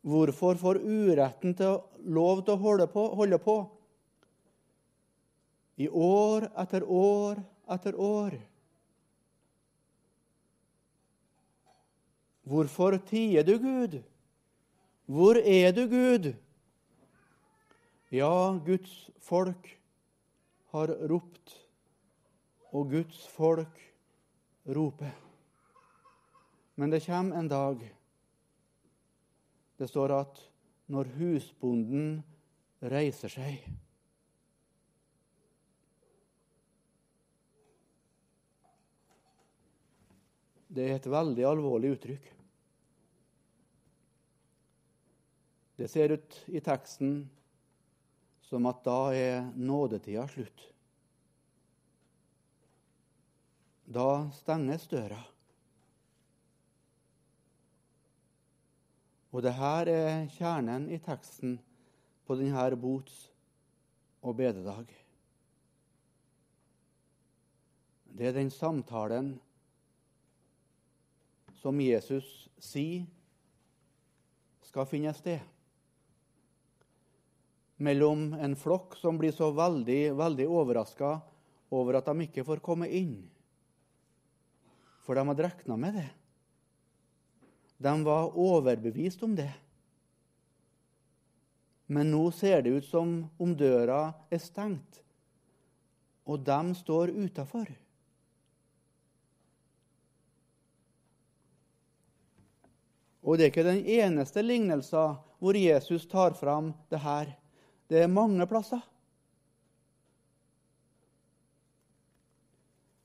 Hvorfor 0.07 0.57
får 0.61 0.81
uretten 0.81 1.57
til 1.57 1.81
lov 2.09 2.45
til 2.45 2.55
å 2.55 2.63
holde 2.63 2.87
på, 2.93 3.07
holde 3.17 3.41
på? 3.43 3.57
I 5.81 5.89
år 5.89 6.49
etter 6.61 6.85
år 6.85 7.41
etter 7.71 7.97
år. 7.97 8.37
Hvorfor 12.51 12.97
tier 13.07 13.45
du, 13.47 13.55
Gud? 13.63 14.01
Hvor 15.11 15.35
er 15.35 15.73
du, 15.75 15.83
Gud? 15.91 16.33
Ja, 18.15 18.59
Guds 18.67 19.11
folk 19.19 19.67
har 20.71 20.93
ropt, 21.11 21.57
og 22.71 22.93
Guds 22.93 23.25
folk 23.35 23.81
roper. 24.71 25.11
Men 26.77 26.95
det 26.95 27.03
kommer 27.07 27.41
en 27.41 27.51
dag 27.51 27.83
det 29.81 29.89
står 29.89 30.13
at 30.13 30.41
når 30.93 31.09
husbonden 31.17 32.19
reiser 32.93 33.33
seg 33.33 33.63
Det 40.71 40.85
er 40.87 41.01
et 41.01 41.07
veldig 41.11 41.43
alvorlig 41.49 41.97
uttrykk. 41.97 42.27
Det 45.81 45.89
ser 45.89 46.09
ut 46.09 46.35
i 46.47 46.61
teksten 46.61 47.23
som 48.45 48.67
at 48.69 48.83
da 48.85 49.15
er 49.17 49.47
nådetida 49.57 50.27
slutt. 50.29 50.65
Da 53.89 54.27
stenges 54.37 54.83
døra. 54.93 55.23
Og 59.33 59.41
det 59.47 59.55
her 59.57 59.89
er 59.89 60.27
kjernen 60.35 60.91
i 60.93 60.99
teksten 61.01 61.55
på 62.29 62.37
denne 62.37 62.77
bots- 62.77 63.31
og 64.21 64.37
bededag. 64.37 64.91
Det 68.05 68.27
er 68.29 68.37
den 68.37 68.53
samtalen 68.53 69.31
som 71.63 71.81
Jesus 71.81 72.51
sier 72.61 73.09
skal 74.69 74.85
finne 74.93 75.15
sted. 75.17 75.41
Mellom 77.81 78.35
en 78.37 78.55
flokk 78.57 78.99
som 79.01 79.17
blir 79.19 79.33
så 79.33 79.51
veldig, 79.57 80.13
veldig 80.19 80.47
overraska 80.53 81.15
over 81.73 81.97
at 81.99 82.11
de 82.11 82.27
ikke 82.27 82.45
får 82.45 82.61
komme 82.65 82.89
inn. 82.93 83.15
For 85.07 85.17
de 85.17 85.25
hadde 85.27 85.47
regna 85.47 85.79
med 85.81 85.97
det. 85.97 86.09
De 87.81 87.95
var 88.05 88.37
overbevist 88.37 89.23
om 89.25 89.33
det. 89.39 89.53
Men 91.91 92.13
nå 92.13 92.27
ser 92.37 92.61
det 92.63 92.77
ut 92.77 92.87
som 92.87 93.15
om 93.41 93.55
døra 93.57 94.13
er 94.31 94.39
stengt, 94.39 95.01
og 96.29 96.45
de 96.47 96.75
står 96.79 97.11
utafor. 97.17 97.73
Og 103.25 103.37
det 103.37 103.49
er 103.49 103.53
ikke 103.53 103.67
den 103.67 103.83
eneste 103.89 104.45
lignelsen 104.45 105.19
hvor 105.41 105.57
Jesus 105.57 106.07
tar 106.09 106.37
fram 106.39 106.75
det 106.93 107.01
her. 107.03 107.35
Det 107.91 108.05
er 108.05 108.13
mange 108.13 108.47
plasser. 108.47 108.83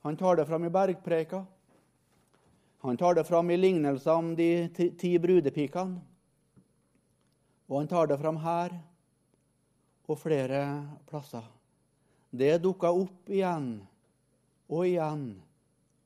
Han 0.06 0.18
tar 0.18 0.36
det 0.38 0.46
fram 0.46 0.68
i 0.68 0.70
bergpreika. 0.70 1.40
Han 2.86 2.98
tar 2.98 3.16
det 3.18 3.24
fram 3.26 3.50
i 3.50 3.58
lignelser 3.58 4.14
om 4.14 4.36
de 4.38 4.68
ti 4.78 5.16
brudepikene. 5.18 5.98
Og 7.66 7.80
han 7.80 7.90
tar 7.90 8.14
det 8.14 8.20
fram 8.22 8.38
her 8.44 8.78
og 10.06 10.22
flere 10.22 10.62
plasser. 11.10 11.50
Det 12.30 12.60
dukka 12.62 12.94
opp 12.94 13.34
igjen 13.34 13.80
og 14.70 14.86
igjen 14.86 15.30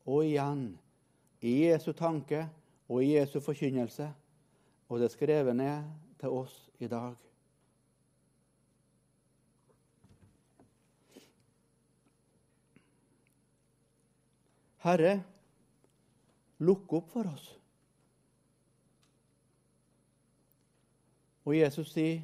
og 0.07 0.23
igjen 0.23 0.67
i 1.43 1.57
Jesu 1.65 1.91
tanke 1.91 2.45
og 2.87 3.03
i 3.03 3.17
Jesu 3.17 3.41
forkynnelse. 3.43 4.07
Og 4.87 5.01
det 5.01 5.11
er 5.11 5.19
skrevet 5.19 5.59
ned 5.59 5.91
til 6.21 6.39
oss 6.45 6.69
i 6.79 6.87
dag. 6.87 7.19
Herre, 14.83 15.15
lukk 16.63 16.93
opp 16.93 17.09
for 17.11 17.27
oss. 17.27 17.47
Og 21.45 21.57
Jesus 21.57 21.91
sier, 21.91 22.21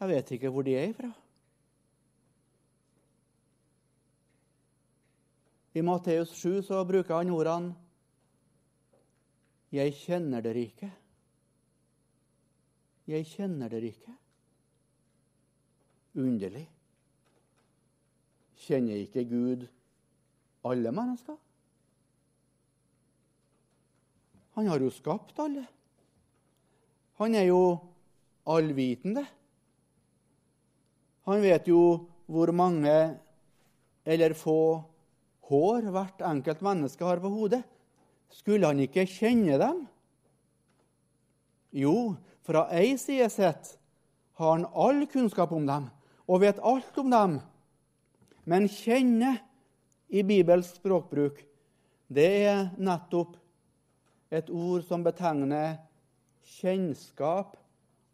'Jeg 0.00 0.08
vet 0.08 0.30
ikke 0.30 0.48
hvor 0.48 0.62
de 0.62 0.76
er 0.76 0.92
ifra'. 0.92 1.12
I 5.74 5.80
Matteus 5.80 6.28
7 6.28 6.62
så 6.62 6.84
bruker 6.84 7.16
han 7.16 7.30
ordene 7.30 7.74
'Jeg 9.72 9.94
kjenner 9.94 10.40
dere 10.40 10.66
ikke'. 10.66 10.92
Jeg 13.06 13.26
kjenner 13.26 13.68
dere 13.68 13.86
ikke. 13.86 14.16
Underlig. 16.14 16.68
Kjenner 18.56 18.94
ikke 18.94 19.24
Gud 19.24 19.66
alle 20.68 20.92
mennesker? 20.94 21.36
Han 24.56 24.68
har 24.68 24.82
jo 24.84 24.90
skapt 24.92 25.38
alle. 25.40 25.64
Han 27.20 27.34
er 27.34 27.46
jo 27.48 27.62
allvitende. 28.48 29.24
Han 31.28 31.42
vet 31.44 31.68
jo 31.70 31.82
hvor 32.26 32.52
mange 32.54 32.96
eller 34.04 34.34
få 34.34 34.82
hår 35.48 35.88
hvert 35.94 36.24
enkelt 36.26 36.64
menneske 36.64 37.06
har 37.06 37.22
på 37.22 37.30
hodet. 37.32 37.62
Skulle 38.32 38.66
han 38.66 38.80
ikke 38.82 39.06
kjenne 39.08 39.58
dem? 39.60 39.84
Jo, 41.72 42.14
fra 42.44 42.66
ei 42.74 42.96
side 43.00 43.28
sett 43.32 43.76
har 44.40 44.56
han 44.56 44.66
all 44.72 45.06
kunnskap 45.08 45.52
om 45.54 45.66
dem 45.68 45.88
og 46.28 46.42
vet 46.42 46.60
alt 46.64 46.98
om 47.00 47.10
dem. 47.12 47.38
Men 48.48 48.68
kjenne 48.68 49.36
i 50.12 50.22
Bibels 50.22 50.74
språkbruk 50.76 51.40
det 52.12 52.28
er 52.44 52.66
nettopp 52.76 53.38
et 54.32 54.50
ord 54.52 54.84
som 54.84 55.04
betegner 55.04 55.78
kjennskap 56.58 57.56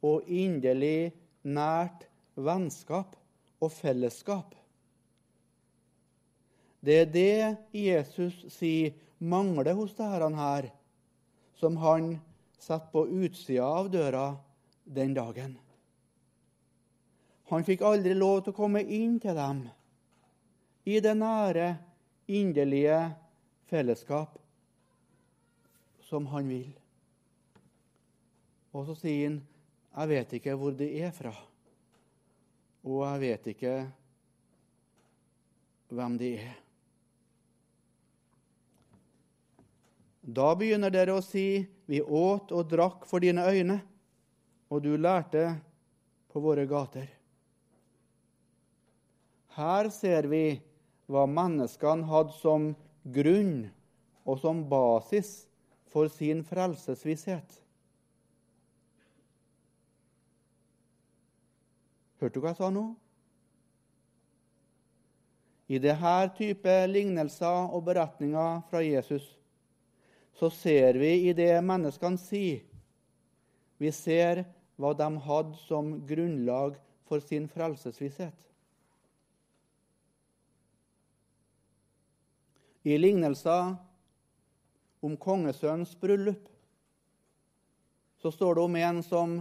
og 0.06 0.28
inderlig 0.30 1.10
nært 1.42 2.06
vennskap 2.38 3.16
og 3.58 3.72
fellesskap. 3.74 4.54
Det 6.78 7.00
er 7.02 7.10
det 7.10 7.56
Jesus 7.74 8.44
sier 8.54 8.94
mangler 9.18 9.74
hos 9.74 9.96
disse 9.98 10.30
her, 10.38 10.68
som 11.58 11.80
han 11.82 12.12
setter 12.58 12.92
på 12.92 13.08
utsida 13.24 13.66
av 13.66 13.90
døra 13.90 14.28
den 14.86 15.16
dagen. 15.16 15.56
Han 17.50 17.66
fikk 17.66 17.82
aldri 17.82 18.14
lov 18.14 18.44
til 18.44 18.54
å 18.54 18.60
komme 18.60 18.84
inn 18.84 19.18
til 19.18 19.34
dem 19.34 19.66
i 20.88 21.00
det 21.04 21.14
nære, 21.18 21.68
inderlige 22.28 23.10
fellesskap 23.68 24.38
som 26.04 26.26
han 26.26 26.48
vil. 26.48 26.70
Og 28.72 28.86
så 28.86 28.94
sier 28.94 29.28
han, 29.28 29.40
'Jeg 29.96 30.08
vet 30.08 30.32
ikke 30.32 30.54
hvor 30.54 30.70
de 30.76 30.86
er 31.02 31.10
fra, 31.10 31.32
og 32.84 33.02
jeg 33.02 33.20
vet 33.20 33.46
ikke 33.46 33.92
hvem 35.88 36.18
de 36.18 36.36
er'. 36.38 36.56
Da 40.22 40.54
begynner 40.54 40.90
dere 40.92 41.16
å 41.16 41.24
si, 41.24 41.66
'Vi 41.86 42.02
åt 42.02 42.52
og 42.52 42.68
drakk 42.68 43.06
for 43.06 43.18
dine 43.18 43.42
øyne', 43.42 43.80
og 44.70 44.82
du 44.82 44.96
lærte 44.96 45.60
på 46.28 46.40
våre 46.40 46.66
gater. 46.66 47.08
Her 49.56 49.88
ser 49.88 50.28
vi 50.28 50.60
hva 51.08 51.24
menneskene 51.28 52.06
hadde 52.08 52.36
som 52.38 52.70
grunn 53.08 53.68
og 54.28 54.40
som 54.42 54.60
basis 54.68 55.48
for 55.88 56.10
sin 56.12 56.44
frelsesvisshet. 56.44 57.48
Hørte 62.18 62.34
du 62.34 62.42
hva 62.42 62.52
jeg 62.52 62.60
sa 62.60 62.70
nå? 62.74 62.84
I 65.68 65.80
denne 65.80 66.14
type 66.36 66.74
lignelser 66.88 67.72
og 67.76 67.84
beretninger 67.88 68.62
fra 68.70 68.80
Jesus 68.84 69.26
så 70.38 70.48
ser 70.54 70.96
vi 71.00 71.28
i 71.28 71.34
det 71.36 71.52
menneskene 71.64 72.20
sier. 72.20 72.62
Vi 73.78 73.90
ser 73.94 74.44
hva 74.78 74.94
de 74.96 75.08
hadde 75.24 75.58
som 75.66 75.92
grunnlag 76.06 76.78
for 77.08 77.22
sin 77.22 77.48
frelsesvisshet. 77.50 78.47
I 82.88 82.96
lignelser 82.96 83.74
om 85.04 85.16
kongesønns 85.20 85.92
bryllup 86.00 86.46
så 88.22 88.32
står 88.32 88.56
det 88.56 88.62
om 88.64 88.76
en 88.80 89.02
som 89.04 89.34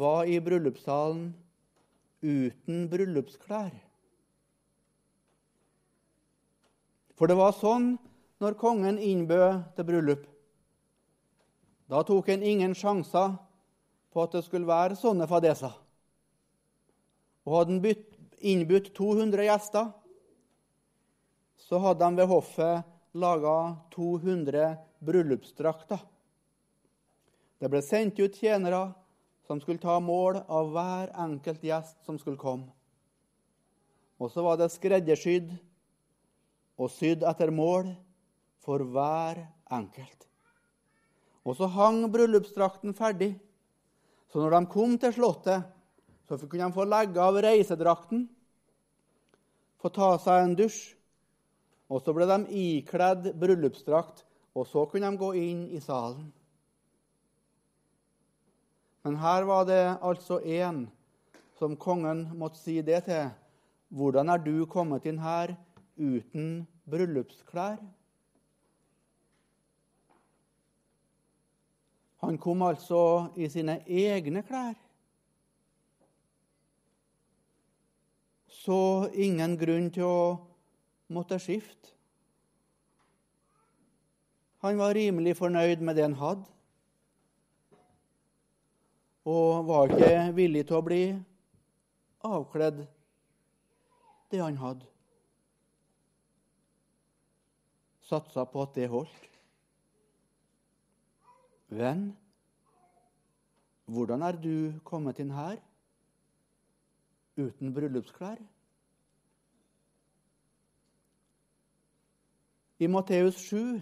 var 0.00 0.24
i 0.24 0.38
bryllupssalen 0.40 1.34
uten 2.22 2.86
bryllupsklær. 2.90 3.74
For 7.18 7.28
det 7.28 7.36
var 7.36 7.52
sånn 7.58 7.92
når 8.40 8.56
kongen 8.56 8.96
innbød 8.96 9.76
til 9.76 9.88
bryllup. 9.90 10.24
Da 11.90 12.00
tok 12.06 12.30
en 12.32 12.46
ingen 12.46 12.72
sjanser 12.78 13.36
på 14.10 14.24
at 14.24 14.32
det 14.32 14.46
skulle 14.46 14.70
være 14.70 14.96
sånne 14.96 15.28
fadeser. 15.28 15.74
Og 17.44 17.58
hadde 17.58 17.76
han 17.76 18.04
innbudt 18.40 18.94
200 18.96 19.44
gjester, 19.50 19.90
så 21.60 21.78
hadde 21.78 22.04
de 22.04 22.16
ved 22.22 22.30
hoffet 22.30 22.86
laga 23.12 23.76
200 23.94 24.76
bryllupsdrakter. 25.04 26.00
Det 27.60 27.68
ble 27.68 27.82
sendt 27.84 28.20
ut 28.20 28.36
tjenere 28.40 28.90
som 29.46 29.60
skulle 29.60 29.82
ta 29.82 29.98
mål 30.00 30.40
av 30.48 30.70
hver 30.72 31.10
enkelt 31.20 31.64
gjest 31.66 31.98
som 32.06 32.18
skulle 32.20 32.40
komme. 32.40 32.70
Og 34.20 34.32
så 34.32 34.44
var 34.44 34.60
det 34.60 34.70
skreddersydd 34.72 35.52
og 36.80 36.92
sydd 36.92 37.24
etter 37.28 37.52
mål 37.52 37.90
for 38.64 38.84
hver 38.84 39.42
enkelt. 39.72 40.26
Og 41.44 41.56
så 41.56 41.68
hang 41.72 42.04
bryllupsdrakten 42.12 42.94
ferdig. 42.96 43.32
Så 44.30 44.40
når 44.40 44.54
de 44.54 44.70
kom 44.70 44.96
til 45.00 45.14
Slottet, 45.16 45.64
så 46.28 46.46
kunne 46.46 46.68
de 46.68 46.76
få 46.76 46.84
legge 46.86 47.18
av 47.18 47.34
reisedrakten, 47.42 48.28
få 49.80 49.90
ta 49.90 50.12
seg 50.22 50.44
en 50.44 50.54
dusj 50.54 50.99
og 51.90 52.02
så 52.04 52.14
ble 52.14 52.26
de 52.30 52.38
ikledd 52.54 53.32
bryllupsdrakt, 53.40 54.22
og 54.54 54.66
så 54.66 54.86
kunne 54.90 55.10
de 55.10 55.18
gå 55.18 55.30
inn 55.40 55.64
i 55.74 55.80
salen. 55.82 56.28
Men 59.02 59.16
her 59.18 59.46
var 59.48 59.64
det 59.66 59.82
altså 60.04 60.38
én 60.44 60.84
som 61.58 61.76
kongen 61.76 62.28
måtte 62.38 62.60
si 62.60 62.80
det 62.84 63.04
til. 63.08 63.30
Hvordan 63.90 64.28
er 64.30 64.42
du 64.44 64.66
kommet 64.70 65.06
inn 65.08 65.18
her 65.18 65.56
uten 65.96 66.66
bryllupsklær? 66.90 67.80
Han 72.20 72.38
kom 72.38 72.62
altså 72.62 73.32
i 73.40 73.48
sine 73.48 73.80
egne 73.88 74.44
klær. 74.44 74.76
Så 78.60 79.08
ingen 79.16 79.56
grunn 79.56 79.88
til 79.94 80.04
å 80.04 80.49
måtte 81.10 81.38
skifte. 81.42 81.90
Han 84.60 84.78
var 84.78 84.94
rimelig 84.94 85.36
fornøyd 85.38 85.80
med 85.80 85.96
det 85.96 86.04
han 86.04 86.18
hadde, 86.20 86.44
og 89.24 89.66
var 89.68 89.92
ikke 89.92 90.32
villig 90.36 90.66
til 90.68 90.76
å 90.76 90.84
bli 90.84 91.02
avkledd 92.26 92.82
det 94.30 94.40
han 94.42 94.58
hadde. 94.60 94.86
Satsa 98.10 98.44
på 98.44 98.64
at 98.64 98.76
det 98.76 98.90
holdt. 98.92 99.26
Venn, 101.70 102.08
hvordan 103.86 104.24
er 104.26 104.38
du 104.42 104.54
kommet 104.84 105.20
inn 105.22 105.30
her 105.32 105.60
uten 107.38 107.70
bryllupsklær? 107.72 108.40
I 112.80 112.88
Matteus 112.88 113.36
7. 113.36 113.80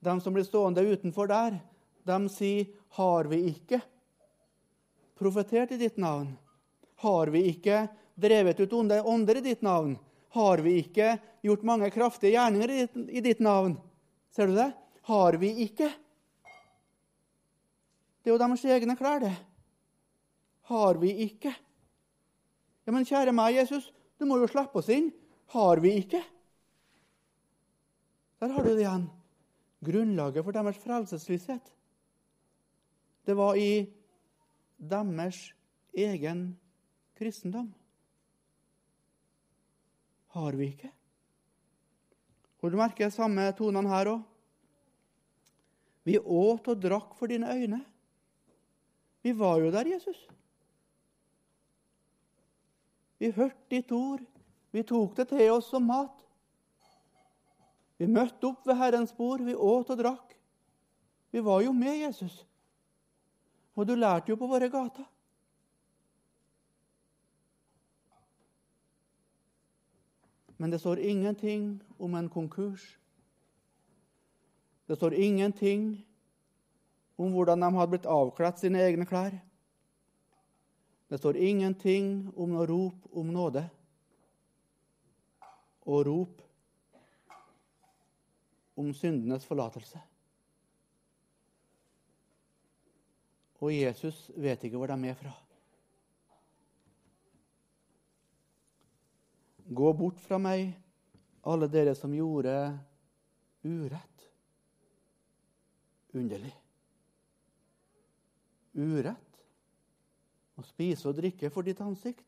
De 0.00 0.20
som 0.20 0.34
blir 0.34 0.44
stående 0.44 0.82
utenfor 0.82 1.28
der, 1.30 1.60
de 2.02 2.28
sier, 2.28 2.66
'Har 2.88 3.24
vi 3.24 3.36
ikke 3.54 3.80
profetert 5.14 5.72
i 5.72 5.78
ditt 5.78 5.96
navn?' 5.96 6.36
'Har 6.96 7.30
vi 7.30 7.42
ikke 7.52 7.88
drevet 8.18 8.60
ut 8.60 8.72
onde 8.72 9.02
ånder 9.02 9.36
i 9.36 9.40
ditt 9.40 9.62
navn?' 9.62 9.98
'Har 10.30 10.58
vi 10.58 10.82
ikke 10.82 11.20
gjort 11.42 11.62
mange 11.62 11.90
kraftige 11.90 12.32
gjerninger 12.32 12.70
i 12.70 12.80
ditt, 12.80 12.96
i 13.08 13.20
ditt 13.20 13.40
navn?' 13.40 13.78
Ser 14.30 14.46
du 14.46 14.54
det? 14.54 14.72
Har 15.02 15.32
vi 15.32 15.62
ikke? 15.62 15.92
Det 18.22 18.30
er 18.30 18.34
jo 18.34 18.38
deres 18.38 18.64
egne 18.64 18.96
klær, 18.96 19.20
det. 19.20 19.36
Har 20.62 20.94
vi 20.94 21.10
ikke? 21.26 21.54
Ja, 22.86 22.92
Men 22.92 23.04
kjære 23.04 23.32
meg, 23.32 23.54
Jesus, 23.54 23.92
du 24.18 24.24
må 24.24 24.38
jo 24.38 24.46
slippe 24.46 24.78
oss 24.78 24.88
inn. 24.88 25.12
Har 25.46 25.76
vi 25.76 25.98
ikke? 26.00 26.22
Der 28.42 28.50
har 28.50 28.64
du 28.64 28.72
det 28.74 28.82
igjen. 28.82 29.04
Grunnlaget 29.86 30.42
for 30.42 30.54
deres 30.54 30.78
frelsesvisshet. 30.82 31.68
Det 33.22 33.36
var 33.38 33.54
i 33.54 33.84
deres 34.82 35.38
egen 35.94 36.40
kristendom. 37.14 37.68
Har 40.34 40.58
vi 40.58 40.72
ikke? 40.72 40.90
Og 42.62 42.72
Du 42.72 42.76
merker 42.80 43.14
samme 43.14 43.46
tonene 43.54 43.90
her 43.94 44.10
òg. 44.10 44.26
Vi 46.02 46.18
åt 46.18 46.66
og 46.66 46.82
drakk 46.82 47.14
for 47.14 47.30
dine 47.30 47.46
øyne. 47.46 47.78
Vi 49.22 49.38
var 49.38 49.60
jo 49.62 49.70
der, 49.70 49.86
Jesus. 49.86 50.18
Vi 53.22 53.30
hørte 53.30 53.70
ditt 53.70 53.92
ord. 53.94 54.26
Vi 54.74 54.82
tok 54.82 55.14
det 55.16 55.28
til 55.30 55.52
oss 55.52 55.70
som 55.70 55.86
mat. 55.86 56.26
Vi 58.02 58.08
møtte 58.10 58.48
opp 58.48 58.64
ved 58.66 58.80
Herrens 58.80 59.12
bord, 59.14 59.44
vi 59.46 59.54
åt 59.54 59.92
og 59.94 60.00
drakk. 60.00 60.32
Vi 61.30 61.38
var 61.38 61.60
jo 61.62 61.70
med 61.70 62.00
Jesus. 62.00 62.40
Og 63.78 63.86
du 63.86 63.94
lærte 63.94 64.32
jo 64.32 64.36
på 64.40 64.48
våre 64.50 64.66
gater. 64.72 65.06
Men 70.58 70.74
det 70.74 70.82
står 70.82 70.98
ingenting 70.98 71.78
om 72.02 72.18
en 72.18 72.28
konkurs. 72.28 72.82
Det 74.90 74.98
står 74.98 75.14
ingenting 75.14 76.02
om 77.16 77.30
hvordan 77.30 77.62
de 77.62 77.70
hadde 77.78 77.94
blitt 77.94 78.10
avkledd 78.10 78.58
sine 78.58 78.82
egne 78.82 79.06
klær. 79.06 79.38
Det 81.06 81.22
står 81.22 81.38
ingenting 81.38 82.32
om 82.34 82.50
noe 82.50 82.66
rop 82.66 83.14
om 83.14 83.30
nåde 83.30 83.62
og 85.86 86.06
rop 86.10 86.48
om 88.78 88.92
syndenes 88.96 89.44
forlatelse. 89.46 90.00
Og 93.62 93.70
Jesus 93.70 94.26
vet 94.34 94.64
ikke 94.66 94.80
hvor 94.80 94.90
de 94.90 95.08
er 95.08 95.18
fra. 95.18 95.32
Gå 99.72 99.92
bort 99.96 100.18
fra 100.20 100.38
meg, 100.42 100.72
alle 101.46 101.68
dere 101.70 101.94
som 101.96 102.12
gjorde 102.14 102.54
urett. 103.64 104.26
Underlig. 106.18 106.52
Urett. 108.76 109.38
Å 110.58 110.64
spise 110.66 111.08
og 111.08 111.16
drikke 111.16 111.48
for 111.52 111.64
ditt 111.64 111.80
ansikt. 111.80 112.26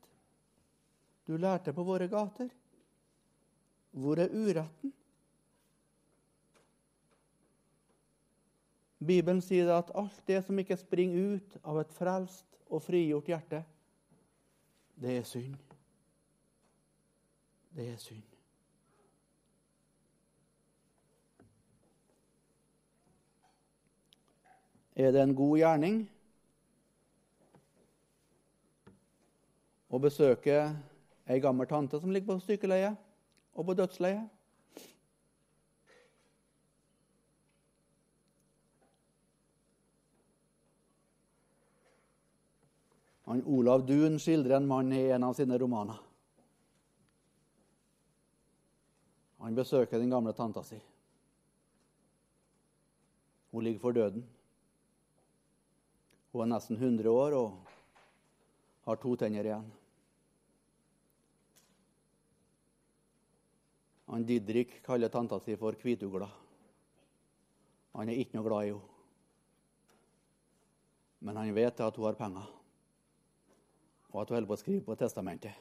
Du 1.26 1.37
lærte 1.40 1.74
på 1.74 1.85
våre 1.85 2.09
gater. 2.09 2.48
Hvor 3.94 4.20
er 4.22 4.33
uretten? 4.33 4.92
Bibelen 9.05 9.40
sier 9.45 9.71
at 9.75 9.93
alt 9.95 10.21
det 10.29 10.40
som 10.47 10.59
ikke 10.59 10.79
springer 10.81 11.37
ut 11.37 11.57
av 11.62 11.81
et 11.83 11.93
frelst 11.95 12.47
og 12.71 12.83
frigjort 12.83 13.29
hjerte, 13.29 13.61
det 15.01 15.19
er 15.19 15.27
synd. 15.29 15.57
Det 17.75 17.88
er 17.93 17.99
synd. 17.99 18.23
Er 24.95 25.11
det 25.11 25.25
en 25.25 25.35
god 25.35 25.57
gjerning 25.59 25.97
å 29.90 29.99
besøke 29.99 30.59
ei 31.27 31.40
gammel 31.43 31.67
tante 31.67 31.99
som 31.99 32.14
ligger 32.14 32.31
på 32.31 32.45
sykeleie 32.47 32.93
og 33.55 33.67
på 33.67 33.75
dødsleie? 33.75 34.23
Han 43.25 43.45
Olav 43.49 43.87
Duun 43.87 44.19
skildrer 44.21 44.57
en 44.57 44.67
mann 44.69 44.93
i 44.93 45.07
en 45.11 45.25
av 45.25 45.35
sine 45.35 45.59
romaner. 45.59 46.01
Han 49.45 49.57
besøker 49.57 50.01
den 50.01 50.13
gamle 50.13 50.33
tanta 50.33 50.63
si. 50.65 50.79
Hun 53.53 53.65
ligger 53.65 53.81
for 53.81 53.97
døden. 53.97 54.25
Hun 56.33 56.43
er 56.45 56.53
nesten 56.57 56.77
100 56.77 57.11
år 57.11 57.37
og 57.39 57.75
har 58.89 59.01
to 59.01 59.13
tenner 59.21 59.47
igjen. 59.47 59.69
Han 64.11 64.25
Didrik 64.29 64.81
kaller 64.85 65.13
tanta 65.13 65.39
si 65.45 65.57
for 65.61 65.77
hvitugla. 65.81 66.29
Han 67.95 68.11
er 68.11 68.19
ikke 68.21 68.37
noe 68.37 68.49
glad 68.49 68.67
i 68.67 68.73
henne. 68.73 68.91
Men 71.25 71.39
han 71.41 71.55
vet 71.57 71.81
at 71.81 71.97
hun 71.97 72.05
har 72.05 72.19
penger, 72.19 72.49
og 74.14 74.20
at 74.20 74.29
hun 74.31 74.37
holder 74.37 74.46
på 74.46 74.55
å 74.55 74.61
skrive 74.61 74.85
på 74.87 74.94
testamentet. 74.94 75.57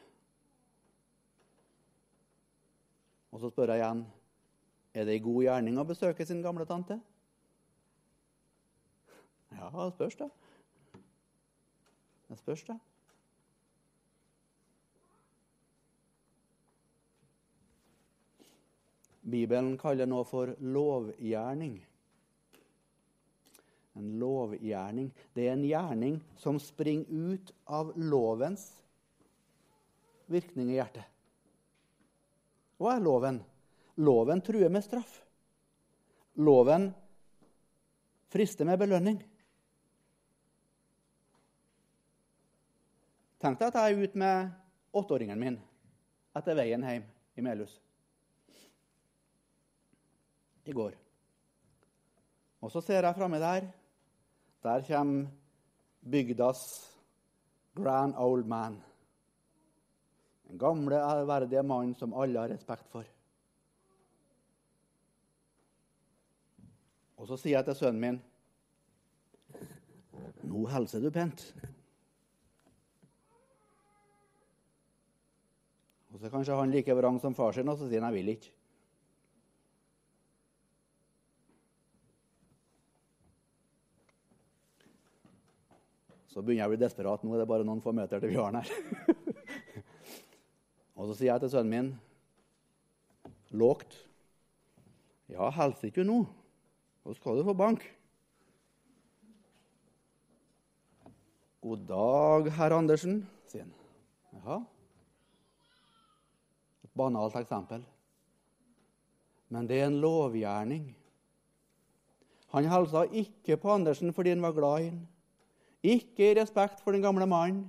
Og 3.33 3.41
så 3.41 3.49
spør 3.49 3.73
jeg 3.73 3.81
igjen 3.81 4.03
er 4.93 5.07
det 5.09 5.15
ei 5.17 5.23
god 5.25 5.39
gjerning 5.41 5.79
å 5.81 5.87
besøke 5.89 6.25
sin 6.29 6.43
gamle 6.45 6.67
tante. 6.69 6.99
Ja, 9.57 9.71
det 9.73 9.93
spørs, 9.95 10.19
det. 10.19 10.29
Det 12.29 12.37
spørs, 12.37 12.65
det. 12.69 12.77
Bibelen 19.23 19.79
kaller 19.81 20.05
noe 20.05 20.27
for 20.29 20.53
lovgjerning. 20.59 21.79
En 23.93 24.15
lovgjerning. 24.19 25.11
Det 25.33 25.47
er 25.47 25.53
en 25.53 25.65
gjerning 25.67 26.19
som 26.39 26.59
springer 26.61 27.09
ut 27.33 27.51
av 27.65 27.91
lovens 27.97 28.65
virkning 30.31 30.71
i 30.71 30.79
hjertet. 30.79 31.05
Hva 32.81 32.95
er 32.95 33.05
loven? 33.05 33.37
Loven 34.01 34.41
truer 34.41 34.71
med 34.73 34.83
straff. 34.85 35.19
Loven 36.41 36.89
frister 38.33 38.65
med 38.65 38.81
belønning. 38.81 39.21
Tenk 43.43 43.59
deg 43.59 43.69
at 43.69 43.77
jeg 43.77 43.93
er 43.93 44.07
ute 44.07 44.19
med 44.19 44.51
åtteåringen 44.95 45.39
min 45.39 45.59
etter 46.33 46.57
veien 46.57 46.85
hjem 46.87 47.05
i 47.37 47.45
Melhus 47.45 47.75
i 50.63 50.73
går. 50.73 50.95
Og 52.63 52.71
så 52.71 52.81
ser 52.81 53.03
jeg 53.03 53.17
framme 53.17 53.41
der 53.43 53.67
Der 54.63 54.81
kommer 54.87 55.27
bygdas 56.01 56.89
grand 57.75 58.15
old 58.17 58.45
man. 58.45 58.81
Den 60.47 60.59
gamle, 60.59 60.95
ærverdige 60.95 61.63
mannen 61.63 61.95
som 61.95 62.13
alle 62.13 62.39
har 62.39 62.49
respekt 62.49 62.87
for. 62.91 63.03
Og 67.17 67.27
så 67.27 67.37
sier 67.39 67.57
jeg 67.57 67.65
til 67.69 67.79
sønnen 67.79 68.01
min 68.03 68.21
Nå 70.43 70.65
hilser 70.69 71.01
du 71.01 71.09
pent. 71.11 71.41
Og 76.13 76.19
så 76.19 76.29
kanskje 76.29 76.55
han 76.59 76.71
like 76.71 76.95
vrang 76.95 77.19
som 77.19 77.35
far 77.35 77.55
sin, 77.55 77.69
og 77.71 77.79
så 77.79 77.87
sier 77.87 78.03
han 78.03 78.13
jeg 78.13 78.21
vil 78.21 78.35
ikke. 78.35 78.51
Så 86.33 86.41
begynner 86.41 86.63
jeg 86.63 86.71
å 86.71 86.73
bli 86.73 86.81
desperat. 86.81 87.21
Nå 87.21 87.35
er 87.35 87.43
det 87.43 87.49
bare 87.51 87.65
noen 87.67 87.81
få 87.83 87.93
meter 87.93 88.23
til 88.23 88.33
den 88.33 88.57
her. 88.57 88.69
og 90.97 91.11
så 91.11 91.17
sier 91.19 91.29
jeg 91.29 91.43
til 91.43 91.51
sønnen 91.53 91.73
min 91.73 91.91
lågt 93.53 93.99
Ja, 95.29 95.51
helst 95.53 95.85
ikke 95.85 96.05
nå, 96.05 96.23
så 97.05 97.13
skal 97.17 97.37
du 97.37 97.45
få 97.45 97.53
bank. 97.57 97.85
God 101.63 101.85
dag, 101.87 102.49
herr 102.57 102.75
Andersen, 102.75 103.21
sier 103.49 103.63
han. 103.63 103.71
Ja. 104.43 104.57
Et 106.83 106.91
banalt 106.97 107.37
eksempel. 107.39 107.85
Men 109.53 109.69
det 109.69 109.79
er 109.79 109.87
en 109.87 110.01
lovgjerning. 110.03 110.89
Han 112.53 112.69
hilsa 112.69 113.05
ikke 113.09 113.57
på 113.61 113.71
Andersen 113.77 114.13
fordi 114.13 114.33
han 114.35 114.43
var 114.43 114.57
glad 114.57 114.81
i 114.81 114.91
ham. 114.91 115.01
Ikke 115.83 116.29
i 116.29 116.35
respekt 116.37 116.79
for 116.79 116.95
den 116.95 117.03
gamle 117.03 117.27
mannen, 117.27 117.65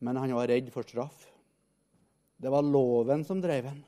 men 0.00 0.16
han 0.18 0.32
var 0.34 0.50
redd 0.50 0.70
for 0.74 0.82
straff. 0.82 1.28
Det 2.40 2.50
var 2.50 2.64
loven 2.64 3.22
som 3.24 3.42
drev 3.42 3.68
ham. 3.68 3.82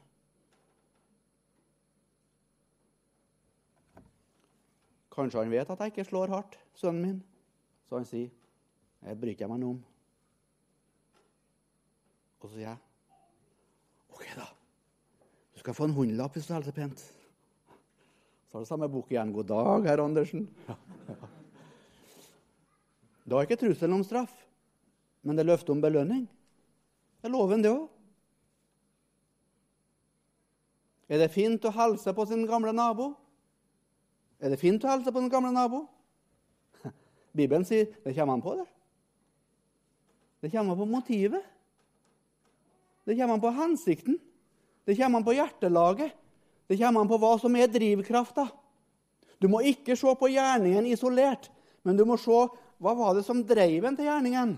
Kanskje 5.12 5.42
han 5.42 5.52
vet 5.52 5.72
at 5.72 5.80
jeg 5.82 5.92
ikke 5.92 6.06
slår 6.08 6.32
hardt, 6.32 6.54
sønnen 6.78 7.02
min, 7.02 7.18
så 7.88 7.98
han 7.98 8.06
sier, 8.08 8.30
'Jeg 9.02 9.18
bryr 9.18 9.34
ikke 9.34 9.48
meg 9.48 9.58
noe 9.60 9.74
om'. 9.74 9.82
Og 12.40 12.48
så 12.48 12.54
sier 12.54 12.68
jeg, 12.68 12.78
'OK, 14.12 14.24
da. 14.36 14.46
Du 15.54 15.58
skal 15.58 15.74
få 15.74 15.84
en 15.84 15.98
hundrelapp 15.98 16.32
hvis 16.32 16.46
du 16.46 16.54
hilser 16.54 16.72
pent.' 16.72 17.12
Så 18.48 18.58
har 18.58 18.60
det 18.60 18.68
samme 18.68 18.88
bok 18.88 19.10
igjen. 19.10 19.32
'God 19.32 19.48
dag, 19.48 19.84
herr 19.84 20.04
Andersen'. 20.04 20.46
Ja, 20.68 20.74
ja. 21.08 21.31
Da 23.28 23.38
er 23.38 23.46
ikke 23.46 23.60
trusselen 23.60 24.00
om 24.00 24.04
straff, 24.06 24.32
men 25.22 25.36
det 25.36 25.44
er 25.44 25.52
løftet 25.52 25.74
om 25.74 25.82
belønning. 25.82 26.24
Det 27.22 27.30
er 27.30 27.34
loven, 27.34 27.62
det 27.62 27.70
òg. 27.70 27.86
Er 31.12 31.20
det 31.20 31.32
fint 31.34 31.64
å 31.68 31.74
hilse 31.76 32.14
på 32.16 32.26
sin 32.26 32.46
gamle 32.48 32.72
nabo? 32.74 33.12
Er 34.42 34.50
det 34.50 34.58
fint 34.58 34.82
å 34.82 34.90
hilse 34.90 35.12
på 35.12 35.22
sin 35.22 35.30
gamle 35.30 35.52
nabo? 35.54 35.84
Bibelen 37.36 37.66
sier 37.68 37.90
det 38.02 38.14
kommer 38.16 38.38
an 38.38 38.44
på 38.44 38.56
det. 38.58 38.66
Det 40.42 40.50
kommer 40.50 40.74
an 40.74 40.80
på 40.80 40.88
motivet. 40.90 41.44
Det 43.04 43.14
kommer 43.18 43.36
an 43.36 43.44
på 43.44 43.54
hensikten. 43.54 44.18
Det 44.88 44.96
kommer 44.98 45.20
an 45.20 45.26
på 45.26 45.36
hjertelaget. 45.36 46.16
Det 46.66 46.78
kommer 46.80 47.04
an 47.04 47.10
på 47.10 47.20
hva 47.20 47.36
som 47.38 47.54
er 47.60 47.70
drivkrafta. 47.70 48.48
Du 49.42 49.48
må 49.50 49.60
ikke 49.66 49.94
se 49.98 50.10
på 50.18 50.30
gjerningen 50.30 50.86
isolert, 50.90 51.50
men 51.82 51.98
du 51.98 52.04
må 52.06 52.16
se 52.18 52.46
hva 52.82 52.94
var 52.98 53.14
det 53.14 53.22
som 53.22 53.44
drev 53.46 53.84
en 53.86 53.96
til 53.96 54.08
gjerningen? 54.08 54.56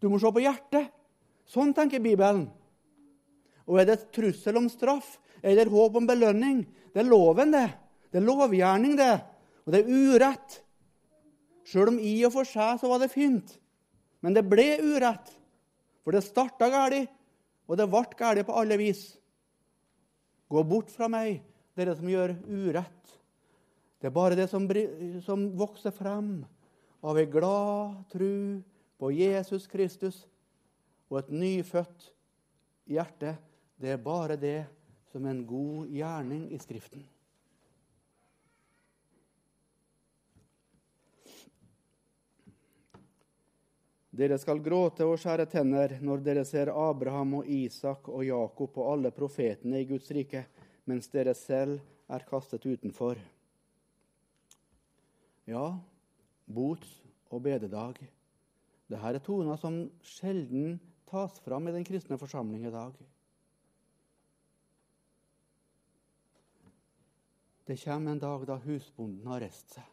Du 0.00 0.08
må 0.08 0.16
se 0.20 0.30
på 0.32 0.40
hjertet. 0.40 0.88
Sånn 1.48 1.74
tenker 1.76 2.00
Bibelen. 2.00 2.46
Og 3.68 3.80
er 3.80 3.90
det 3.90 4.06
trussel 4.16 4.56
om 4.56 4.70
straff 4.72 5.18
Er 5.38 5.54
det 5.54 5.68
håp 5.70 5.94
om 6.00 6.06
belønning? 6.08 6.64
Det 6.90 7.04
er 7.04 7.06
loven, 7.06 7.52
det. 7.52 7.68
Det 8.10 8.18
er 8.18 8.24
lovgjerning, 8.26 8.96
det. 8.98 9.12
Og 9.66 9.70
det 9.74 9.84
er 9.84 9.92
urett. 9.92 10.56
Sjøl 11.68 11.92
om 11.92 12.00
i 12.00 12.16
og 12.26 12.32
for 12.34 12.48
seg 12.48 12.80
så 12.80 12.90
var 12.90 13.04
det 13.04 13.12
fint. 13.12 13.52
Men 14.24 14.34
det 14.34 14.42
ble 14.48 14.80
urett. 14.82 15.30
For 16.02 16.16
det 16.16 16.24
starta 16.26 16.66
galt, 16.72 17.06
og 17.68 17.78
det 17.78 17.86
ble 17.92 18.02
galt 18.18 18.48
på 18.48 18.58
alle 18.58 18.80
vis. 18.80 19.04
Gå 20.50 20.64
bort 20.66 20.90
fra 20.90 21.06
meg, 21.12 21.42
dere 21.78 21.94
som 21.94 22.08
gjør 22.10 22.34
urett. 22.48 23.18
Det 24.00 24.08
er 24.08 24.16
bare 24.16 24.38
det 24.38 24.48
som, 24.50 24.66
som 25.22 25.50
vokser 25.58 25.94
frem 25.94 26.40
av 27.08 27.18
ei 27.18 27.26
glad 27.26 28.02
tru 28.12 28.60
på 29.00 29.08
Jesus 29.16 29.66
Kristus 29.66 30.26
og 31.08 31.22
et 31.22 31.30
nyfødt 31.32 32.10
hjerte. 32.92 33.32
Det 33.80 33.94
er 33.94 34.02
bare 34.02 34.36
det 34.36 34.66
som 35.08 35.24
en 35.24 35.40
god 35.48 35.88
gjerning 35.88 36.50
i 36.52 36.60
Skriften. 36.60 37.06
Dere 44.18 44.36
skal 44.42 44.60
gråte 44.60 45.06
og 45.06 45.16
skjære 45.22 45.46
tenner 45.48 45.96
når 46.04 46.24
dere 46.26 46.44
ser 46.44 46.74
Abraham 46.74 47.38
og 47.40 47.48
Isak 47.48 48.08
og 48.10 48.24
Jakob 48.26 48.76
og 48.82 48.96
alle 48.96 49.14
profetene 49.14 49.80
i 49.80 49.88
Guds 49.88 50.10
rike, 50.12 50.42
mens 50.84 51.08
dere 51.08 51.32
selv 51.38 51.78
er 52.10 52.24
kastet 52.28 52.66
utenfor. 52.66 53.20
Ja, 55.48 55.78
bots- 56.48 57.02
og 57.30 57.42
bededag. 57.44 58.00
Dette 58.88 59.12
er 59.12 59.20
toner 59.20 59.60
som 59.60 59.82
sjelden 60.00 60.78
tas 61.08 61.38
fram 61.44 61.68
i 61.68 61.74
den 61.74 61.84
kristne 61.84 62.18
forsamling 62.20 62.66
i 62.66 62.72
dag. 62.72 62.94
Det 67.68 67.76
kommer 67.82 68.12
en 68.12 68.22
dag 68.22 68.46
da 68.48 68.56
husbonden 68.64 69.28
har 69.28 69.42
reist 69.44 69.74
seg, 69.76 69.84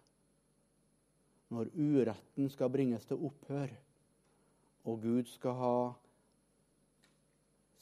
når 1.52 1.74
uretten 1.76 2.48
skal 2.50 2.72
bringes 2.72 3.04
til 3.10 3.20
opphør 3.28 3.74
og 4.86 5.02
Gud 5.02 5.28
skal 5.28 5.58
ha 5.60 5.78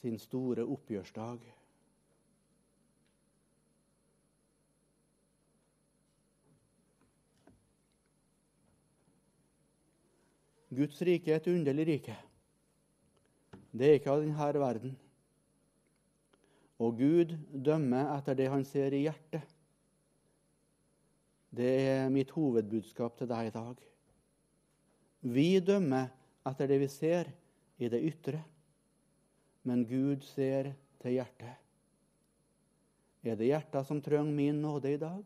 sin 0.01 0.17
store 0.19 0.65
oppgjørsdag. 0.65 1.43
Guds 10.73 11.01
rike 11.05 11.31
er 11.31 11.41
et 11.41 11.49
underlig 11.51 11.87
rike. 11.89 12.15
Det 13.73 13.87
er 13.87 13.97
ikke 13.97 14.13
av 14.13 14.21
denne 14.21 14.61
verden. 14.61 14.93
Og 16.81 16.97
Gud 16.99 17.33
dømmer 17.53 18.11
etter 18.17 18.37
det 18.37 18.49
han 18.51 18.65
ser 18.67 18.93
i 18.93 19.03
hjertet. 19.05 19.45
Det 21.53 21.73
er 21.85 22.09
mitt 22.13 22.31
hovedbudskap 22.33 23.17
til 23.17 23.29
deg 23.29 23.49
i 23.49 23.53
dag. 23.53 23.81
Vi 25.23 25.49
dømmer 25.63 26.09
etter 26.49 26.69
det 26.69 26.79
vi 26.81 26.89
ser 26.91 27.29
i 27.77 27.89
det 27.89 28.01
ytre, 28.03 28.41
men 29.63 29.85
Gud 29.87 30.25
ser 30.33 30.73
til 31.03 31.19
hjertet. 31.19 31.53
Er 33.23 33.37
det 33.39 33.47
hjertet 33.47 33.87
som 33.87 34.01
trenger 34.03 34.33
min 34.35 34.59
nåde 34.61 34.91
i 34.91 34.99
dag? 34.99 35.21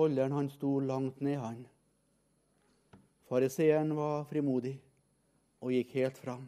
Tolleren 0.00 0.32
han 0.32 0.48
sto 0.48 0.78
langt 0.80 1.20
ned, 1.20 1.36
han. 1.38 1.66
Fariseeren 3.28 3.90
var 3.98 4.22
frimodig 4.24 4.78
og 5.60 5.74
gikk 5.74 5.92
helt 5.98 6.20
fram. 6.22 6.46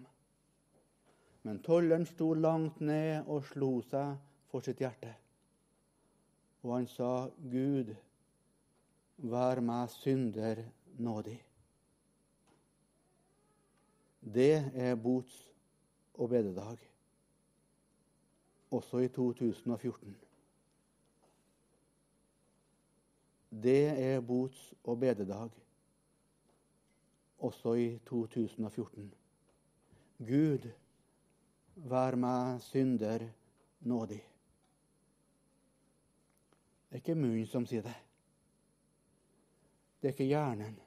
Men 1.44 1.58
tolleren 1.60 2.06
sto 2.08 2.30
langt 2.32 2.80
ned 2.80 3.28
og 3.28 3.44
slo 3.50 3.68
seg 3.90 4.14
for 4.48 4.64
sitt 4.64 4.80
hjerte. 4.80 5.12
Og 6.64 6.78
han 6.78 6.88
sa, 6.88 7.10
Gud, 7.52 7.92
Vær 9.22 9.60
meg 9.60 9.92
synder 9.92 10.64
nådig. 10.98 11.36
Det 14.24 14.64
er 14.74 14.96
bots- 14.96 15.44
og 16.14 16.32
bededag, 16.32 16.80
også 18.70 19.04
i 19.04 19.08
2014. 19.08 20.16
Det 23.52 23.88
er 24.00 24.20
bots- 24.20 24.74
og 24.84 24.98
bededag, 24.98 25.50
også 27.38 27.74
i 27.74 27.98
2014. 28.06 29.12
Gud, 30.18 30.68
vær 31.74 32.16
meg 32.16 32.62
synder 32.64 33.26
nådig. 33.80 34.22
Det 36.88 36.96
er 36.96 37.02
ikke 37.02 37.16
munnen 37.18 37.46
som 37.48 37.66
sier 37.68 37.84
det. 37.84 37.94
Det 40.00 40.08
er 40.08 40.14
ikke 40.16 40.30
hjernen, 40.30 40.80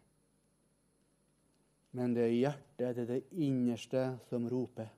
men 1.95 2.17
det 2.17 2.25
er 2.25 2.34
hjertet, 2.34 2.95
det 2.97 3.04
er 3.06 3.12
det 3.13 3.21
innerste, 3.32 4.08
som 4.30 4.49
roper 4.49 4.89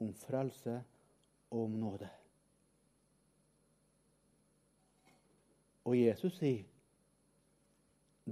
om 0.00 0.14
frelse 0.14 0.78
og 1.50 1.64
om 1.64 1.76
nåde. 1.80 2.08
Og 5.88 5.96
Jesus 5.96 6.36
sier 6.36 6.66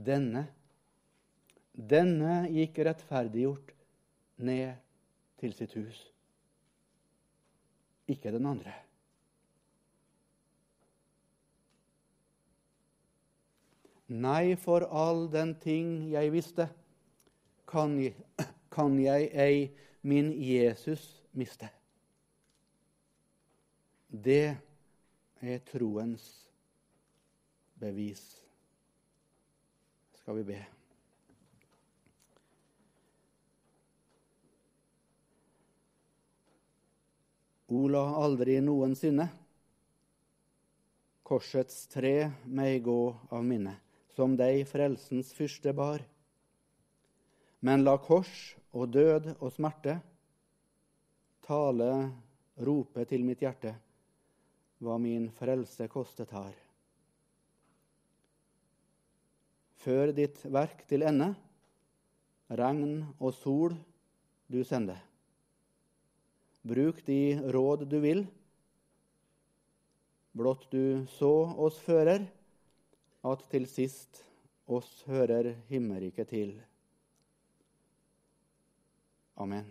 denne, 0.07 0.43
denne 1.73 2.43
gikk 2.53 2.83
rettferdiggjort 2.85 3.71
ned 4.45 4.77
til 5.41 5.55
sitt 5.57 5.73
hus, 5.79 6.03
ikke 8.13 8.35
den 8.35 8.49
andre. 8.51 8.75
Nei, 14.13 14.55
for 14.61 14.85
all 14.93 15.25
den 15.33 15.57
ting 15.59 16.13
jeg 16.13 16.31
visste, 16.37 16.69
kan 17.67 17.97
kan 18.77 18.99
jeg 19.01 19.31
ei 19.33 19.71
min 20.03 20.33
Jesus 20.37 21.25
miste. 21.33 21.69
Det 24.11 24.57
er 25.41 25.59
troens 25.71 26.46
bevis. 27.81 28.25
Skal 30.21 30.41
vi 30.41 30.45
be. 30.53 30.61
Ola 37.77 38.05
aldri 38.23 38.61
noensinne 38.63 39.27
korsets 41.27 41.89
tre 41.91 42.31
meg 42.47 42.85
gå 42.87 43.01
av 43.35 43.43
minne 43.43 43.75
som 44.15 44.37
deg 44.39 44.63
frelsens 44.71 45.33
fyrste 45.35 45.73
bar. 45.77 46.05
Men 47.67 47.83
la 47.83 47.97
kors 47.99 48.55
og 48.71 48.93
død 48.95 49.33
og 49.41 49.51
smerte 49.53 49.99
tale, 51.47 51.91
rope 52.67 53.05
til 53.11 53.27
mitt 53.27 53.43
hjerte, 53.45 53.75
hva 54.83 54.97
min 55.03 55.29
frelse 55.37 55.87
kostet 55.91 56.33
har. 56.35 56.55
Før 59.87 60.11
ditt 60.11 60.41
verk 60.51 60.81
til 60.91 61.05
ende, 61.07 61.29
regn 62.51 63.05
og 63.23 63.31
sol 63.39 63.77
du 64.51 64.59
sender. 64.67 64.99
Bruk 66.67 67.05
de 67.07 67.39
råd 67.55 67.85
du 67.87 68.01
vil, 68.03 68.25
blott 70.35 70.67
du 70.75 71.07
så 71.15 71.31
oss 71.55 71.79
fører, 71.87 72.27
at 73.23 73.47
til 73.55 73.71
sist 73.71 74.25
oss 74.67 74.91
hører 75.07 75.55
himmelriket 75.71 76.35
til. 76.35 76.57
Amen. 79.39 79.71